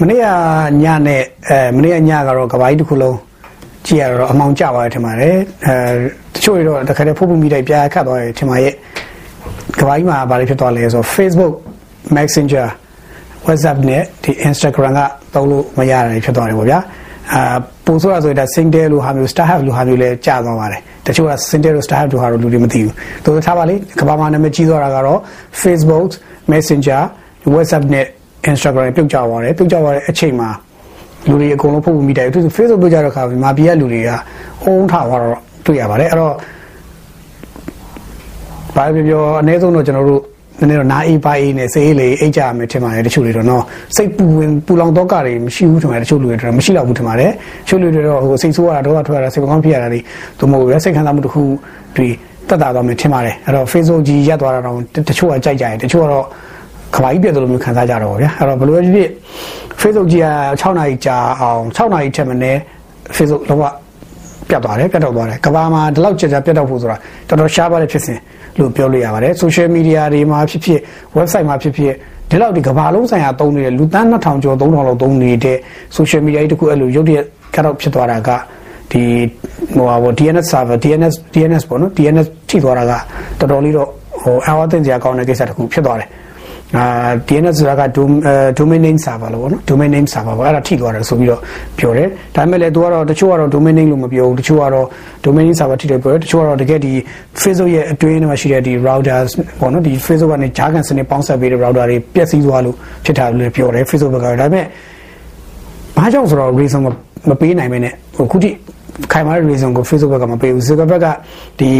[0.00, 0.26] မနေ့က
[0.84, 3.18] ညနဲ့အဲမနေ့ကညကတော့ကဘာကြီးတစ်ခုလုံး
[3.86, 5.36] ကြည့်ရတော့အမောင်ကျသွားတယ်ထင်ပါတယ်
[5.66, 5.74] အဲ
[6.34, 8.74] တချို့တွေတော့တခါတည်းဖုတ်ဖုတ်မိလိုက်ပြားခတ်သွားတယ်ထင်ပါရဲ့
[9.80, 11.54] ကဘာကြီးမှာဘာတွေဖြစ်သွားလဲဆိုတော့ Facebook
[12.16, 12.66] Messenger
[13.46, 15.00] WhatsApp နဲ့ဒီ Instagram က
[15.34, 16.78] သုံးလို့မရတာဖြစ်သွားတယ်ပေါ့ဗျာ
[17.34, 25.20] အာပို့ဆိုရဆိုရင်ဒါ Singtel လို့ဟာမျိုး StarHub လို့ဟာမျိုးလဲကြာသွားပါတယ်တချို့က Singtel လို့ StarHub လို့ဟာတော့လူတွေမသိဘူးသူတို့ထားပါလေကဘာမှာနာမည်ကြီးသွားတာကတော့
[25.62, 26.08] Facebook
[26.52, 27.00] Messenger
[27.54, 28.06] WhatsApp နဲ့
[28.50, 30.48] Instagram ပြုတ်ကြသွားတယ်ပြုတ်ကြသွားတဲ့အချိန်မှာ
[31.28, 34.10] လူတွေအကုန်လုံးဖုတ်ဖို့မိတယ်သူ Facebook ပြုတ်ကြတဲ့ခါမှာပြည်ကလူတွေက
[34.64, 36.34] အုံးထားသွားတော့တွေ့ရပါတယ်အဲ့တော့
[38.76, 40.22] ဘာပြောပြောအနည်းဆုံးတော့ကျွန်တော်တို့
[40.58, 43.62] နည်းနည်းတော့နားအေးပါအေးနဲ့စိတ်အေးလေးအိတ်ကြရမယ်ထင်ပါတယ်တချို့တွေတော့နော်
[43.96, 50.00] စိတ်ပူဝင်ပူလောင်တော့ကတွေမရှိဘူးထင်ပါတယ်တချို့လူတွေတော့မရှိတော့ဘူးထင်ပါတယ်တချို့လူတွေတော့ဟိုစိတ်ဆိုးရတာတော့ထွက်ရတာစိတ်ကောင်းဖြစ်ရတာတွေ
[50.38, 51.42] သူမဟုတ်ဘူးစိတ်ခံစားမှုတစ်ခု
[51.96, 52.08] တွေ
[52.48, 54.76] တက်တာတော့မယ်ထင်ပါတယ်အဲ့တော့ Facebook ကြီးရက်သွားတာတော့
[55.08, 56.26] တချို့ကကြိုက်ကြတယ်တချို့ကတော့
[56.94, 59.10] ခဘာကြီးပြတ်တယ်လို့မျိုးခံစားကြတော့ဗျာအဲ့တော့ဘယ်လိုဖြစ်ဖြစ်
[59.80, 60.28] Facebook ကြီးက
[60.60, 62.58] 6နာရီကြာအောင်6နာရီထက်မနည်း
[63.16, 63.62] Facebook လောက
[64.48, 66.96] ပြတ်သွားတယ်ပြတ်တော့သွားတယ်ကဘာမှာဒီလောက်ကြာကြာပြတ်တော့ဖို့ဆိုတာ
[67.28, 68.18] တော်တော်ရှားပါတဲ့ဖြစ်စဉ်
[68.58, 70.80] လို့ပြောလို့ရပါတယ် social media တွေမှာဖြစ်ဖြစ်
[71.16, 71.92] website မှာဖြစ်ဖြစ်
[72.30, 75.56] ဒီလောက်ဒီကဘာလုံးဆိုင်ရာသုံးနေတဲ့လူတန်း2000ကျော်3000လောက်သုံးနေတဲ့
[75.96, 77.24] social media တွေတခုအဲ့လိုရုပ်တရက်
[77.56, 78.30] ကတော့ဖြစ်သွားတာက
[78.90, 79.02] ဒီ
[79.74, 82.92] ဟိုဟာ DNS server DNS DNS ပေါ့နော် DNS ထိသွားတာက
[83.40, 83.88] တော်တော်လေးတော့
[84.22, 86.08] ဟိုအဝသိစရာကောင်းတဲ့ကိစ္စတခုဖြစ်သွားတယ်
[86.76, 86.84] အာ
[87.28, 87.82] DNS ဆိုတာက
[88.58, 91.40] domain name server လို့ပေါ့နော် domain name server ပေါ့အဲ့ဒါထိသွားတယ်ဆိုပြီးတော့
[91.78, 94.86] ပြောတယ်ဒါပေမဲ့လည်းသူကတော့တချို့ကတော့ domain name လို့မပြောဘူးတချို့ကတော့
[95.24, 96.92] domain name server ထိတယ်ပြောတယ်တချို့ကတော့တကယ်ဒီ
[97.42, 99.30] Facebook ရဲ့အတွင်းထဲမှာရှိတဲ့ဒီ routers
[99.60, 104.64] ပေါ့နော်ဒီ Facebook ကနေဂျာကန်စနစ်ပေါင်းဆက်ပေးတဲ့ router တွေပျက်စီးသွားလို့ဖြစ်တာလို့ပြောတယ် Facebook ကဒါပေမဲ့
[105.98, 106.80] ဘာကြောင့်ဆိုတော့ reason
[107.30, 108.50] မပေးနိုင်မနဲ့ဟိုခုထိ
[109.12, 111.06] ခိုင်မာတဲ့ reason ကို Facebook ကမပေးဘူး Zuckerberg က
[111.60, 111.70] ဒီ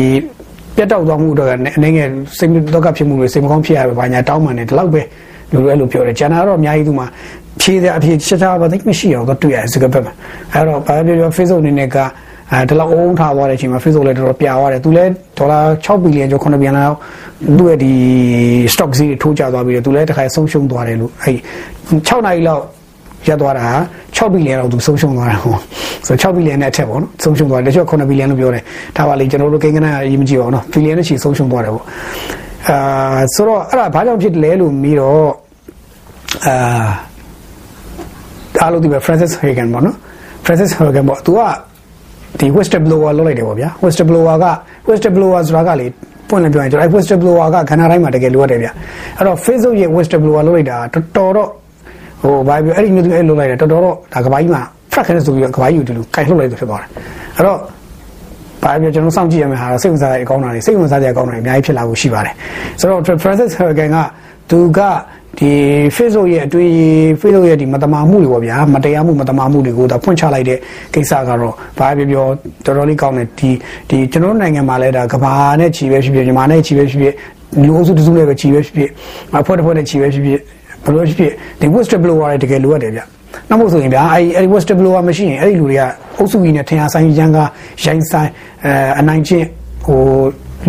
[0.76, 2.08] ပြတ်တောက်သွားမှုတော့အနေငယ်
[2.38, 5.02] စိတ်ဒုက္ခဖြစ်မှုတွေစိတ်မကောင်းဖြစ်ရပဲဘာညာတောင်းမှန်တယ်ဒီလောက်ပဲ
[5.52, 7.04] လူတွေအဲ့လိုပြောတယ်ကျန်တာတော့အများကြီးသူမှ
[7.60, 10.12] ဖြေတဲ့အဖြေချက်ချပါသိမရှိအောင်တော့တွေ့ရတယ်စကားဘက်မှာ
[10.52, 11.96] အဲ့တော့ဘာပြောပြော Facebook အနေနဲ့က
[12.52, 16.96] အဲဒီလောက်အုံးထားသွားတဲ့အချိန်မှာ Facebook လည်းတော်တော်ပြာသွားတယ်သူလည်းဒေါ်လာ6ဘီလီယံကျော်9ဘီလီယံလောက်
[17.58, 17.92] သူ့ရဲ့ဒီ
[18.74, 21.38] stock ဈေးတွေထိုးကျသွားပြီးတော့သူလည်းတစ်ခါဆုံးရှုံးသွားတယ်လို့အဲ့
[22.08, 22.62] 6နိုင်လောက်
[23.28, 23.66] ရက်သွားတာ
[24.16, 25.56] 6ဘီလီယံလောက်သူဆုံးရှုံးသွားတယ်ဟော
[26.06, 28.62] ဆို6ဘီလီယံနဲ့အထက်ပေါ့နော်ဆုံးရှုံးသွားတယ်တချို့9ဘီလီယံလို့ပြောတယ်
[28.96, 31.84] ဒါပါလေကျွန်တော်တို့ကိန်းကနအရေးမကြည့်ပါဘူးနော်ဘီလီယံနဲ့ချီဆုံးရှုံးသွားတယ်ပေါ့
[32.68, 35.30] အာဆိုတော့အဲ့ဒါဘာကြောင့်ဖြစ်လဲလို့မေးတော့
[36.46, 36.56] အာ
[38.62, 39.96] အားလုံးဒီပဲ Francis Hagen ပေါ့နော်
[40.44, 41.40] Francis Hagen ပေါ့သူက
[42.40, 44.46] ဒီ whistleblower လုပ်လိုက်တယ်ပေါ့ဗျာ whistleblower က
[44.88, 45.86] whistleblower ဆိုတာကလေ
[46.28, 51.48] ပွင့်လင်းပြောရင်ကျွန်တော် whistleblower ကခန္ဓာတိုင်းမှာတကယ်လိုအပ်တယ်ဗျအဲ့တော့ Facebook ရဲ့ whistleblower လုပ်လိုက်တာတော်တော်တော့
[52.24, 54.62] ဟိုဘာပြောအဲ့ဒီမျိုးအဲ့လိုလိုက်တယ်တော်တော်တော့ဒါကဘာကြီးမှာ
[54.92, 56.88] frack နဲ့ဆိုပြီးတော့ကဘာကြီးကိုဒီလိုကြိုက်ထုတ်လိုက်လို့ဖြစ်သွားတယ်
[57.36, 57.58] အဲ့တော့
[58.62, 62.34] ဘာပြောကျွန်တော်စောင့်ကြည့်ရမယ့်ဟာစိတ်ဝင်စားတဲ့အကောင်းတာတွေစိတ်ဝင်စားတဲ့အကောင်းတာတွေအများကြီးဖြစ်လာဖို့ရှိပါတယ်
[62.80, 63.98] ဆိုတော့ Francis Hagen က
[64.50, 64.80] သူက
[65.38, 65.52] ဒီ
[65.96, 66.70] Facebook ရဲ့အတွေ့
[67.20, 70.58] Facebook ရဲ့ဒီမတမာမှုတွေပေါ့ဗျာမတရားမှုမတမာမှုတွေကိုဒါဖွင့်ချလိုက်တဲ့
[70.94, 72.26] ကိစ္စကတော့ဘာပြောပြော
[72.64, 73.50] တော်တော်လေးကောင်းတယ်ဒီ
[73.88, 77.14] ဒီကျွန်တော်နိုင်ငံမှာလည်းဒါကဘာနဲ့ချီပဲဖြစ်ဖြစ်ညီမနဲ့ချီပဲဖြစ်ဖြစ်
[77.66, 78.90] လူအုပ်စုတစုနဲ့ပဲချီပဲဖြစ်ဖြစ်
[79.40, 80.40] အဖွဲ့တစ်ဖွဲ့နဲ့ချီပဲဖြစ်ဖြစ်
[80.84, 83.00] ဘလို့ဖြစ်ဖြစ်ဒီ whistleblower တွေတကယ်လိုအပ်တယ်ဗျ
[83.48, 85.82] နောက်မို့ဆိုရင်ဗျာအဲဒီအဲဒီ whistleblower မရှိရင်အဲ့ဒီလူတွေက
[86.18, 87.38] အုပ်စုကြီးနဲ့ထင်ရှားဆိုင်ရန်က
[87.84, 88.30] ရိုင်းဆိုင်
[88.64, 89.46] အဲအနိုင်ချင်း
[89.84, 90.00] ဟို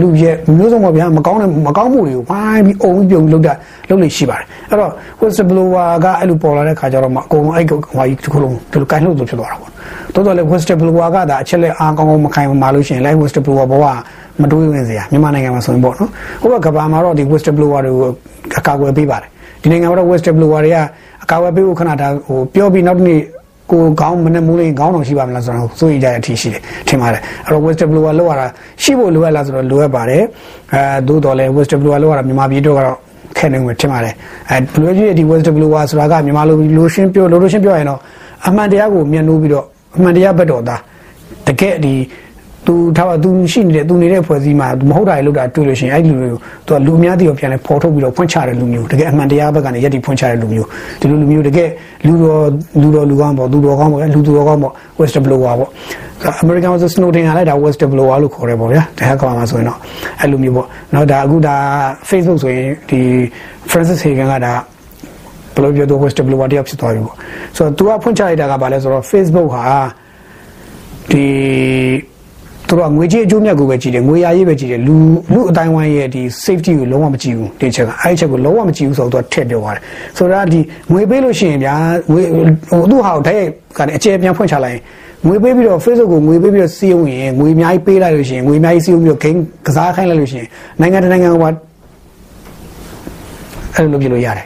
[0.02, 3.54] လူရဲ့မျိုးစုံပေါ့ဗျာမကောင်းတဲ့မကောင်းမှုတွေကိုဝိုင်းပြီးအုံပြီးပြုံလုပ်တာ
[3.90, 9.72] လုပ်လို့ရှိပါတယ်အဲ့တော့ whistleblower ကအဲ့လိုပေါ်လာတဲ့ခါကျတော့မှအကုန်လုံးအဲ့ဟိုကြီးတစ်ခုလုံးဒီလိုကိုင်းလို့ဖြစ်သွားတာပေါ့
[10.14, 13.88] တော်တော်လေ whistleblower ကဒါအချက်လက်အားကောင်းကောင်းမခိုင်မလို့ရှိရင် live whistleblower ဘောက
[14.42, 16.10] မတွေးဝင်စရာမြန်မာနိုင်ငံမှာဆိုရင်ပေါ့နော်
[16.42, 18.10] ဟိုဘကဘာမှာတော့ဒီ whistleblower တွေကို
[18.60, 19.30] အကာအကွယ်ပေးပါတယ်
[19.66, 20.78] ဒီနိုင်ငံမှာတော့ whistleblower တွေက
[21.24, 23.20] အကာအကွယ်ပေးဖို့ခဏဒါဟိုပြောပြီးနောက်တစ်နေ့
[23.72, 28.48] ကိုကောင်းမနဲ့မူးလေးခေါင်းတော်ရှိပါမလားဆိုတော့စိုးရိမ်ကြတဲ့အထီးရှိတယ်ထင်ပါတယ်အဲ့တော့ whistleblower လောက်ရတာ
[28.84, 30.24] ရှိဖို့လိုအပ်လားဆိုတော့လိုအပ်ပါတယ်
[30.74, 32.98] အဲသို့တော်လဲ whistleblower လောက်ရတာမြန်မာပြည်တော့ကတော့
[33.38, 34.14] ခဲနေဝင်ထင်ပါတယ်
[34.50, 38.00] အဲဘလူးကြီးရဲ့ဒီ whistleblower ဆိုတာကမြန်မာလိုလိုရှင်းပြောလိုလိုရှင်းပြောရင်တော့
[38.48, 39.66] အမှန်တရားကိုမျက်နှိုးပြီးတော့
[39.96, 40.82] အမှန်တရားဘက်တော်သား
[41.48, 41.94] တကယ်ဒီ
[42.68, 50.68] သူထားပါသူရှိနေတဲ့သူနေတဲ့ဖွဲ့စည်းမှာမဟုတ်တာတွေလုပ်တာတွေ့လို့ရှိရင်အဲ့ဒီလူတွေကိုသူကလူအများကြီးကိုပြန်လဲပေါ်ထုတ်ပြီးတော့ဖွင့်ချတဲ့လူမျိုးတကယ်အမှန်တရားဘက်ကနေယက်တီဖွင့်ချတဲ့လူမျိုး
[51.00, 51.70] ဒီလိုလူမျိုးတကယ်
[52.08, 52.46] လူတော်
[52.82, 55.70] လူတော်လူကောင်းပေါ့လူတော်ကောင်းပေါ့လူသူတော်ကောင်းပေါ့ west blower ပေါ့
[56.42, 59.78] အမေရိကန်မှာဆို Snowden ကလည်းဒါ west blower လို့ခေါ်တယ်ပေါ့ဗျာဒါကကောင်မှာဆိုရင်တော့
[60.20, 61.56] အဲ့လိုမျိုးပေါ့နောက်ဒါအခုဒါ
[62.10, 63.00] Facebook ဆိုရင်ဒီ
[63.72, 64.54] Francis Hagen ကဒါ
[65.56, 67.16] ဘယ်လိုပြောတော့ west blower တယောက်ဖြစ်သွားပြီပေါ့
[67.58, 69.64] ဆိုတော့ तू ကဖွင့်ချလိုက်တာကဘာလဲဆိုတော့ Facebook ဟာ
[71.12, 71.26] ဒီ
[72.70, 74.96] သူတို့ကငွေကြေးအကျိုးမြတ်ကိုပဲကြည့်တယ်ငွေရရေးပဲကြည့်တယ်လူ
[75.34, 79.82] လူအတိုင်းဝိုင်းရဲ့ဒီ safety ကိုလုံးဝမကြည့်ဘူးဒီချက်ကအဲ့ဒီချက်ကိုလုံးဝမကြည့်ဘူးဆိုတော့သူကထည့်ပြောသွားတယ်
[80.18, 80.60] ဆိုတော့ဒီ
[80.92, 81.76] ငွေပေးလို့ရှိရင်ဗျာ
[82.12, 82.22] ငွေ
[82.70, 84.82] ဟိုသူ့ဟာကိုဓာတ်ရိုက်ကနေအကျယ်ပြန်ဖွင့်ချလိုက်ရင်
[85.28, 90.48] ငွေပေးပြီးတော့ Facebook ကိုငွေပေးပြီးတော့စီးရုံရင်ငွေအများကြီးပေးလိုက်လို့ရှိရင်ငွေအများကြီးစီးရုံပြီးတော့ game ကစားခိုင်းလိုက်လို့ရှိရင်
[90.82, 91.34] နိုင်ငံတကာနိုင်ငံက
[93.76, 94.46] အဲ့လိုလုပ်ပြလို့ရတယ်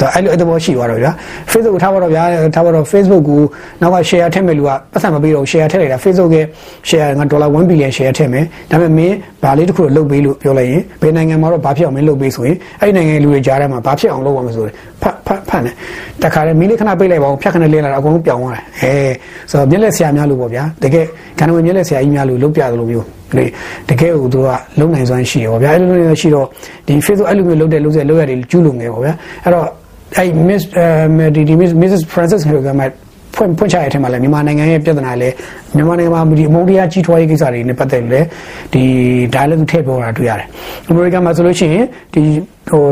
[0.00, 1.10] တော့အဲ့လိုအဲ့လိုရှိသွားတော့ဗျာ
[1.50, 2.22] Facebook ကိုထားပါတော့ဗျာ
[2.54, 3.42] ထားပါတော့ Facebook ကို
[3.82, 6.46] နောက်က share ထည့်မယ်လူကပတ်စံမပေးတော့ share ထည့်လိုက်တာ Facebook ရဲ့
[6.88, 15.72] share ကဒေါ်လာ1 billion share ထည့်မယ်ဒါပေမဲ့မင်းဘာလေးတစ်ခုလုပ်ပေးလို့ပြောလိုက်ရင်ဘယ်နိုင်ငံမှာတော့ဘာဖြစ်အောင်မင်းလုပ်ပေးဆိုရင်အဲ့ဒီနိုင်ငံလူတွေကြားထဲမှာဘာဖြစ်အောင်လုပ်ရမလဲဆိုရင်ဖတ်ဖတ်ဖတ်နေ
[16.22, 18.94] တခါလေမီးလေးခဏပိတ်လိုက်ပါဦးဖြတ်ခဏလင်းလာတာအကုန်လုံးပြောင်းသွားတယ်အဲ
[19.50, 21.06] ဆိုတော့မျက်လက်ဆရာများလို့ပေါ့ဗျာတကယ်
[21.38, 23.06] ခန္ဓာဝင်မျက်လက်ဆရာကြီးများလို့လုပ်ပြသလိုမျိုး
[23.36, 23.44] လေ
[23.88, 24.48] တကယ်ကိုသူက
[24.80, 26.46] လုံနိုင်စွမ်းရှိရောဗျာအဲ့လိုမျိုးရှိတော့
[26.86, 29.66] ဒီ Facebook အဲ့လိုမျိုးလုပ်တဲ့လုပ်ဆက်လုပ်ရတယ်ကျူးလုံနေပေါ့ဗျာအဲ့တော့
[30.16, 30.62] အဲ့ Miss
[31.34, 32.86] ဒီဒီ Mrs Francis Hogan မှာ
[33.34, 35.34] ဖွင့်ဖွင့်ချရတဲ့မှာလည်းမြန်မာနိုင်ငံရဲ့ပြဿနာလည်း
[35.76, 38.26] မြန်မာနိုင်ငံမှာဒီအမုန်းတရားကြီးထွားရေးကိစ္စတွေနဲ့ပတ်သက်လို့လည်း
[38.72, 38.82] ဒီ
[39.34, 40.46] ဒါလည်းသူထည့်ပြောတာတွေ့ရတယ်။
[40.88, 41.84] အမေရိကန်မှာဆိုလို့ရှိရင်
[42.14, 42.22] ဒီ
[42.70, 42.84] ဟို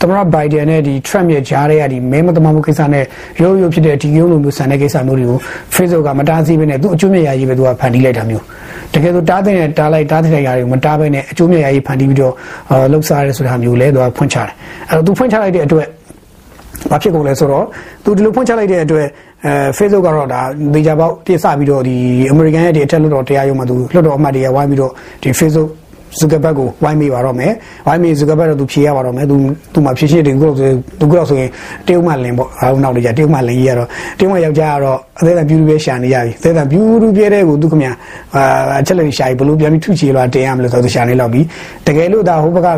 [0.00, 3.04] သမ္မတဘိုင်ဒန်နဲ့ဒီ Trump ရဲ့ကြားထဲကဒီမဲမတမမှုကိစ္စနဲ့
[3.40, 5.38] ရိုးရိုးဖြစ်တဲ့ဒီယုံလိုမျိုးဆန်တဲ့ကိစ္စမျိုးတွေကို
[5.74, 8.44] Facebook ကမတားဆီးဘဲနဲ့သူအကျိုးမြတ်ရာကြီးပဲသူကဖန်တီးလိုက်တာမျိုး
[8.92, 12.34] တကယ်ဆိုတားတဲ့နဲ့တားလိုက်တားတဲ့ရာတွေကိုမတားဘဲနဲ့အကျိုးမြတ်ရာကြီးဖန်တီးပြီးတော့
[12.92, 14.50] လှုပ်ရှားရဲဆိုတာမျိုးလဲသူကဖွင့်ချတယ်
[14.88, 15.86] အဲ့တော့သူဖွင့်ချလိုက်တဲ့အတွက်
[16.90, 17.64] ဘာဖြစ်ကုန်လဲဆိုတော့
[18.04, 19.06] သူဒီလိုဖွင့်ချလိုက်တဲ့အတွက်
[19.44, 20.40] အဲ Facebook ကတော့ဒါ
[20.74, 21.96] ဒေဂျာပေါက်တိစပြီးတော့ဒီ
[22.32, 24.92] American ရဲ့ဒီအထက်လွှတ်တော်တရားရုံးမှာသူလွှတ်တော်အမတ်တွေကဝိုင်းပြီးတော့
[25.22, 25.68] ဒီ Facebook
[26.18, 27.52] ဇူကာဘတ်ကိုဝိုင်းမိပါတော့မယ်
[27.86, 29.36] ဝိုင်းမိဇူကာဘတ်တော့သူဖြေရပါတော့မယ်သူ
[29.74, 30.68] သူမှဖြေရှင်းတယ်ကိုဆို
[31.00, 31.50] သူကတော့ဆိုရင်
[31.86, 33.88] တရုတ်မှလင်ပေါ့အားနောက်နေကြတရုတ်မှလင်ကြီးကတော့
[34.18, 37.92] တရုတ်မှယောက်ျားကတော့အသေးအံပြူးပြဲရှာနေရပြီအသေးအံပြူးပြဲတဲ့ကိုသူခမအာ
[38.80, 41.40] အချက်လက်ရှာပြီးဘလို့ပြန်ပြီးထုချေလာတင်ရမလို့ဆိုတော့ရှာနေလောက်ပြီ
[41.86, 42.68] တကယ်လို့ဒါဟိုဘက်က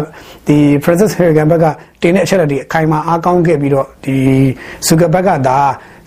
[0.47, 1.65] ဒီ Princess Harrigan ဘက်က
[2.03, 4.15] တင်တဲ့အချက်လက်တွေအခိုင်အမာအားကောင်းခဲ့ပြီးတော့ဒီ
[4.87, 5.59] ဇူကာဘတ်ကဒါ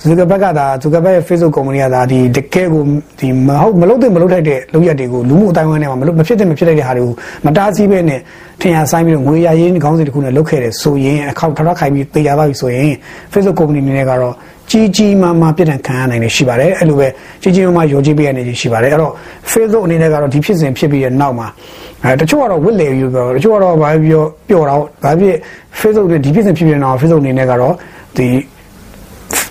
[0.01, 2.83] ဇူကာဘက်ကဒါဇူကာဘက်ရဲ့ Facebook ကုမ္ပဏီကဒါဒီတကယ်ကို
[3.19, 7.13] ဒီမဟုတ်မလုပ်တဲ့မလုပ်ထိုက်တဲ့လုပ်ရက်တွေကိုလူမှုအတိုင်းဝိုင်းထဲမှာမလုပ်မဖြစ်တဲ့မဖြစ်တဲ့ဟာတွေကို
[7.45, 8.19] မတားဆီးပဲနဲ့
[8.61, 12.93] ထင်ရဆိုင်ပြီးတော့ငွေရရင်းခေါင်းစဉ်တစ်ခုနဲ့လုပ်ခဲ့တယ်ဆိုရင်အခောက်ထထခိုင်ပြီးတေချာသွားပြီဆိုရင်
[13.33, 14.33] Facebook ကုမ္ပဏီအနေနဲ့ကတော့
[14.71, 17.07] ကြီးကြီးမားမားပြည့်တံခံရနိုင်နေရှိပါတယ်အဲ့လိုပဲ
[17.41, 19.13] ကြီးကြီးမားမားယုံကြည်ပေးရနေရှိပါတယ်အဲ့တော့
[19.51, 21.47] Facebook အနေနဲ့ကတော့ဒီဖြစ်စဉ်ဖြစ်ပြီးတဲ့နောက်မှာ
[22.03, 25.35] အဲတချို့ကတော့ဝစ်လေယူပြောတချို့ကတော့ဘာပြောပျော်တော့ဘာဖြစ်
[25.79, 27.73] Facebook နဲ့ဒီဖြစ်စဉ်ဖြစ်ပြီးတဲ့နောက် Facebook အနေနဲ့ကတော့
[28.17, 28.27] ဒီ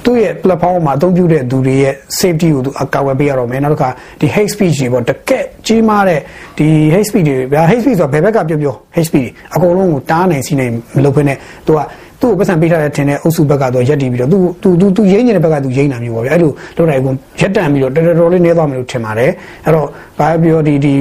[0.06, 3.88] သူ့ရဲ့ platform မှာအသုံးပြုတဲ့သူတွေရဲ့ safety ကိုသူအကာအကွယ်ပေးရတော့မယ်နောက်တစ်ခါ
[4.20, 6.20] ဒီ hate speech တွေပေါ့တကက်ကြီးမားတဲ့
[6.58, 11.32] ဒီ hate speech တွေဗျာ hate speech ဆိုတာဘယ်ဘက်ကပြောပြော hate speech အကုန်လုံးကိုတားနိုင်စီနိုင်မလုပ်ဖ ೇನೆ
[11.66, 11.80] သူက
[12.20, 19.30] သူ့ကိုပတ်စံပေးထားတဲ့ထင်တဲ့အုပ်စုဘက်ကတော့ရက်တည်ပြီးတော့သူသူသူသူရင်းနေတဲ့ဘက်ကသူရင်းတာမျိုးပေါ့ဗျာအဲ့လိုလုပ်လိုက်ကုန်ရက်တန်ပြီးတော့တော်တော်လေးနေသွားမယ်လို့ထင်ပါတယ်
[19.64, 19.86] အဲ့တော့
[20.18, 20.94] ဘာပြောဒီဒီ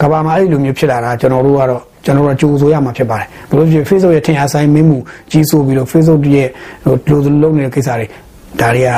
[0.00, 4.98] ကဘာမှာအဲ့လိုမျိုးဖြစ်လာတာကျွန်တော်တို့ကတော့ကျွန်တော်တို့ကြိုးဆိုရမှာဖြစ်ပါတယ်ဘလို့ဖြစ် Facebook ရဲ့ထင်အားဆိုင်မင်းမှု
[5.30, 6.48] ကြီးဆိုပြီးတော့ Facebook ရဲ့
[6.84, 8.06] ဟိုလိုလုံးနေတဲ့ကိစ္စတွေ
[8.60, 8.90] ဒါတွေက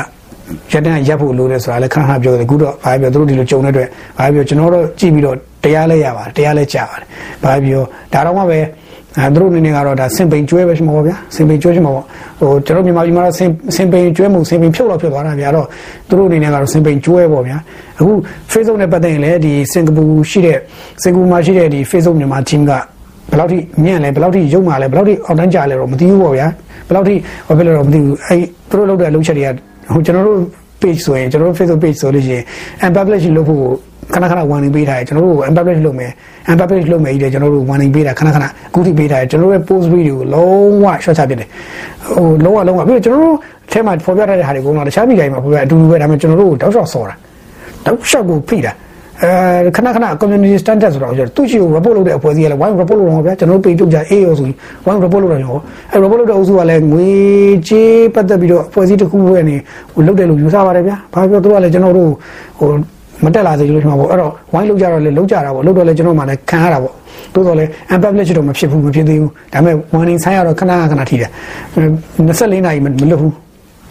[0.73, 3.89] ရက်တန်းရက်ဖို့လိုတယ်ဆိုတာလည်းခဏခဏပြောတယ်အခုတော့ဘာပြောသူတို့ဒီလိုကြုံတဲ့အတွက်
[4.19, 7.07] ဘာပြောကျွန်တော်တို့ကြည့်ပြီးတော့တရားလဲရပါတယ်တရားလဲကြပါတယ်
[7.43, 7.83] ဘာပြော
[8.13, 8.61] ဒါတော့မှပဲ
[9.17, 12.05] အဲသူတို့အနေနဲ့ကတော့ဒါစင်ပိန်ကျွဲပဲရှိမှာပေါ့ဗျာစင်ပိန်ကျွဲရှိမှာပေါ့
[12.41, 15.67] ဟိုကျွန်တော်မြန်မာပြည်မှာတော့စင်စင်ပိန်ကျွဲမှုစင်ပိန်ဖြုတ်တော့ဖြစ်သွားတာဗျာတော့
[16.09, 17.57] သူတို့အနေနဲ့ကတော့စင်ပိန်ကျွဲပေါ့ဗျာ
[17.99, 18.13] အခု
[18.53, 20.59] Facebook နဲ့ပတ်သက်ရင်လည်းဒီစင်ကာပူရှိတဲ့
[21.03, 22.73] စင်ကာပူမှာရှိတဲ့ဒီ Facebook မြန်မာ team က
[23.31, 26.47] ဘယ်လောက်ထိမြင့်လဲဘယ်လောက်ထိရုပ်မာလဲဘယ်လောက်ထိအောက်တန်းကြလဲတော့မသိဘူးပေါ့ဗျာ
[26.87, 27.15] ဘယ်လောက်ထိ
[27.47, 28.37] ဘာဖြစ်လဲတော့မသိဘူးအဲ
[28.71, 29.49] သူတို့လုပ်တဲ့အလုပ်ချက်တွေက
[29.95, 30.39] ဟိုကျွန်တော်တို့
[30.83, 32.45] page ဆိုရင်ကျွန်တော်တို့ Facebook page ဆိုလို့ရှိရင်
[32.87, 33.65] unpublish လုပ်ဖို့
[34.15, 36.11] ခဏခဏ warning ပေးထားတယ်ကျွန်တော်တို့ unpublish လုပ်မယ်
[36.51, 41.49] unpublish လုပ်မယ်ကြီးတယ်ကျွန်တော်တို့ warning ပေးတာခဏခဏအခုထိပေးထားတယ်ကျွန်တော်တို့ရဲ့ post video ကိုလုံးဝ short ချပစ်တယ်
[42.15, 43.37] ဟိုလုံးဝလုံးဝပြီးတော့ကျွန်တော်တို့
[43.71, 47.17] အဲမှာဖော်ပြထားတဲ့ဟာတွေကတော့တခြားပြည်တိုင်းမှာဖော်ပြအတူတူပဲဒါပေမဲ့ကျွန်တော်တို့ကိုတောက်လျှောက်ဆော်တာ
[47.87, 48.73] တောက်လျှောက်ကိုဖိတာ
[49.23, 54.57] အဲခဏခဏ community standard ဆိုတော့ကျသူ့ချီကို report လုပ်တဲ့အဖွဲ့အစည်းကလည်း wine report လုပ်တော့ဗျာကျွန်တော်တို့ page ထုတ်ကြအေးရောဆိုပြီး
[54.87, 55.57] wine report လုပ်တယ်ရော
[55.93, 57.09] အဲ report လုပ်တဲ့အုပ်စုကလည်းငွေ
[57.69, 59.57] ကြေးပတ်သက်ပြီးတော့အဖွဲ့အစည်းတစ်ခုပဲနေ
[59.93, 62.11] ဟိုလုပ်တယ်လို့ယူဆပါတယ်ဗျာဘာပြောသူကလည်းကျွန်တော်တို့
[62.59, 62.71] ဟို
[63.25, 66.93] မတက်လာစေလို့ရှိမှာပေါ့အဲ့တော့ wine လုပ်ကြတော့လေလုပ်ကြတာပေါ့လုပ်တော့လေကျွန်တော်မှလည်းခံရတာပေါ့
[67.35, 71.31] တိုးတော့လေ unpublish တော့မဖြစ်ဘူးမဖြစ်သေးဘူးဒါပေမဲ့ warning ဆိုင်ရတော့ခဏခဏထိတယ်
[72.19, 73.48] 24နာရီမလွတ်ဘူး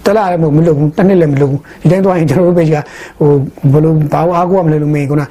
[0.07, 2.79] တလားလည်းမလုပ်ဘူးတစ်နှစ်လည်းမလုပ်ဘူးဒီတိုင်းသွားရင်ကျွန်တော်တို့ပဲကြီးက
[3.19, 3.29] ဟို
[3.73, 5.23] ဘလို့ဘာလို့အားကိုးမလဲလို့မေးခုန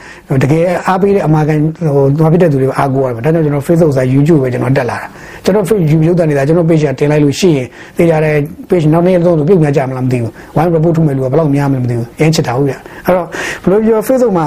[0.43, 1.59] တကယ်အားပေးတဲ့အမာကန်
[1.95, 5.07] ဟိုသွားဖြစ်တဲ့သူတွေအားကိုးရတယ်ဒါကြောင့်ကျွန်တော် Facebook ဆိုင် YouTube ပဲကျွန်တော်တက်လာတာ
[5.45, 7.67] ကျွန်တော် Facebook ရုပ်သံနေတာကျွန်တော် page ကတင်လိုက်လို့ရှိရင်
[7.97, 8.35] သိကြတဲ့
[8.69, 10.31] page နောက်နေ့တော့ပြုတ်များကြမလားမသိဘူး
[10.61, 13.27] one report ထုတ်မယ်လို့ဘယ်လောက်များမလဲမသိဘူးအင်းချစ်တာဟုတ်ပြအဲ့တော့
[13.65, 14.47] ဘလို့ပြော Facebook မှာ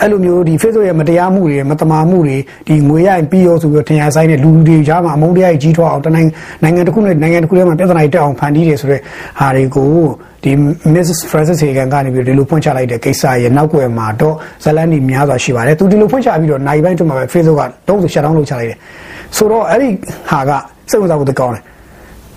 [0.00, 6.30] အဲ့လိုမျိုးဒီ Facebook ရဲ့မတရားမှုတွေမတမာမှုတွေဒီငွေရရင်ပြီးရောဆိုပြီးထင်ရဆိုင်တဲ့လူတွေကြားမှာအမုန်းတရားကြီးထွားအောင်တနိုင်ငံ
[6.62, 9.02] နိုင်ငံတစ်ခုနဲ့နိုင်ငံတစ်ခုထဲမှာပြဿနာတွေတက်အောင်ဖန်တီးတယ်ဆိုတော့
[9.40, 9.90] ဟာတွေကို
[10.44, 10.52] ဒီ
[10.94, 18.78] Mrs Francis Hagan ကနေပြီးဒီလိုဖွင့်ချလိုက်တဲ့ကိစ္စရဲ့နောက်ွယ်မှာတော့ဇလန်ဒီများစွာရှိပါတယ်သူဒီလိုဖွင့်ချပြီးတော့နိုင်ပိုင်းတွင်မှာပဲ Facebook ကတုံးဆို shut down လုပ်ချလိုက်တယ်
[19.36, 19.88] ဆိုတော့အဲ့ဒီ
[20.30, 20.50] ဟာက
[20.90, 21.62] စိတ်ဝင်စားဖို့တကောင်းတယ်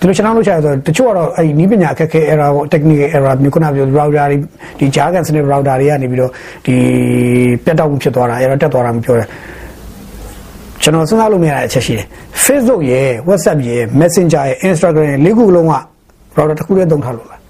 [0.04, 4.36] ဒီလို channel လုပ်ချရဆိုတချို့ကတော့အဲ့ဒီနီးပညာအခက်ခဲ error ပေါ့ technical error မျိုးခုနပြော router တွေ
[4.78, 6.30] ဒီ jargon စနစ် router တွေကနေပြီးတော့
[6.66, 6.74] ဒီ
[7.64, 9.28] ပြတ်တောက်မှုဖြစ်သွားတာ error တက်သွားတာမျိုးပြောတယ်
[10.82, 12.06] ကျွန်တော်စဉ်းစားလို့မရတဲ့အချက်ရှိတယ်
[12.44, 15.74] Facebook ရဲ့ WhatsApp ရဲ့ Messenger ရဲ့ Instagram ရဲ့လေးခုလုံးက
[16.38, 17.40] router တစ်ခုတည်းသုံးထားလို့လား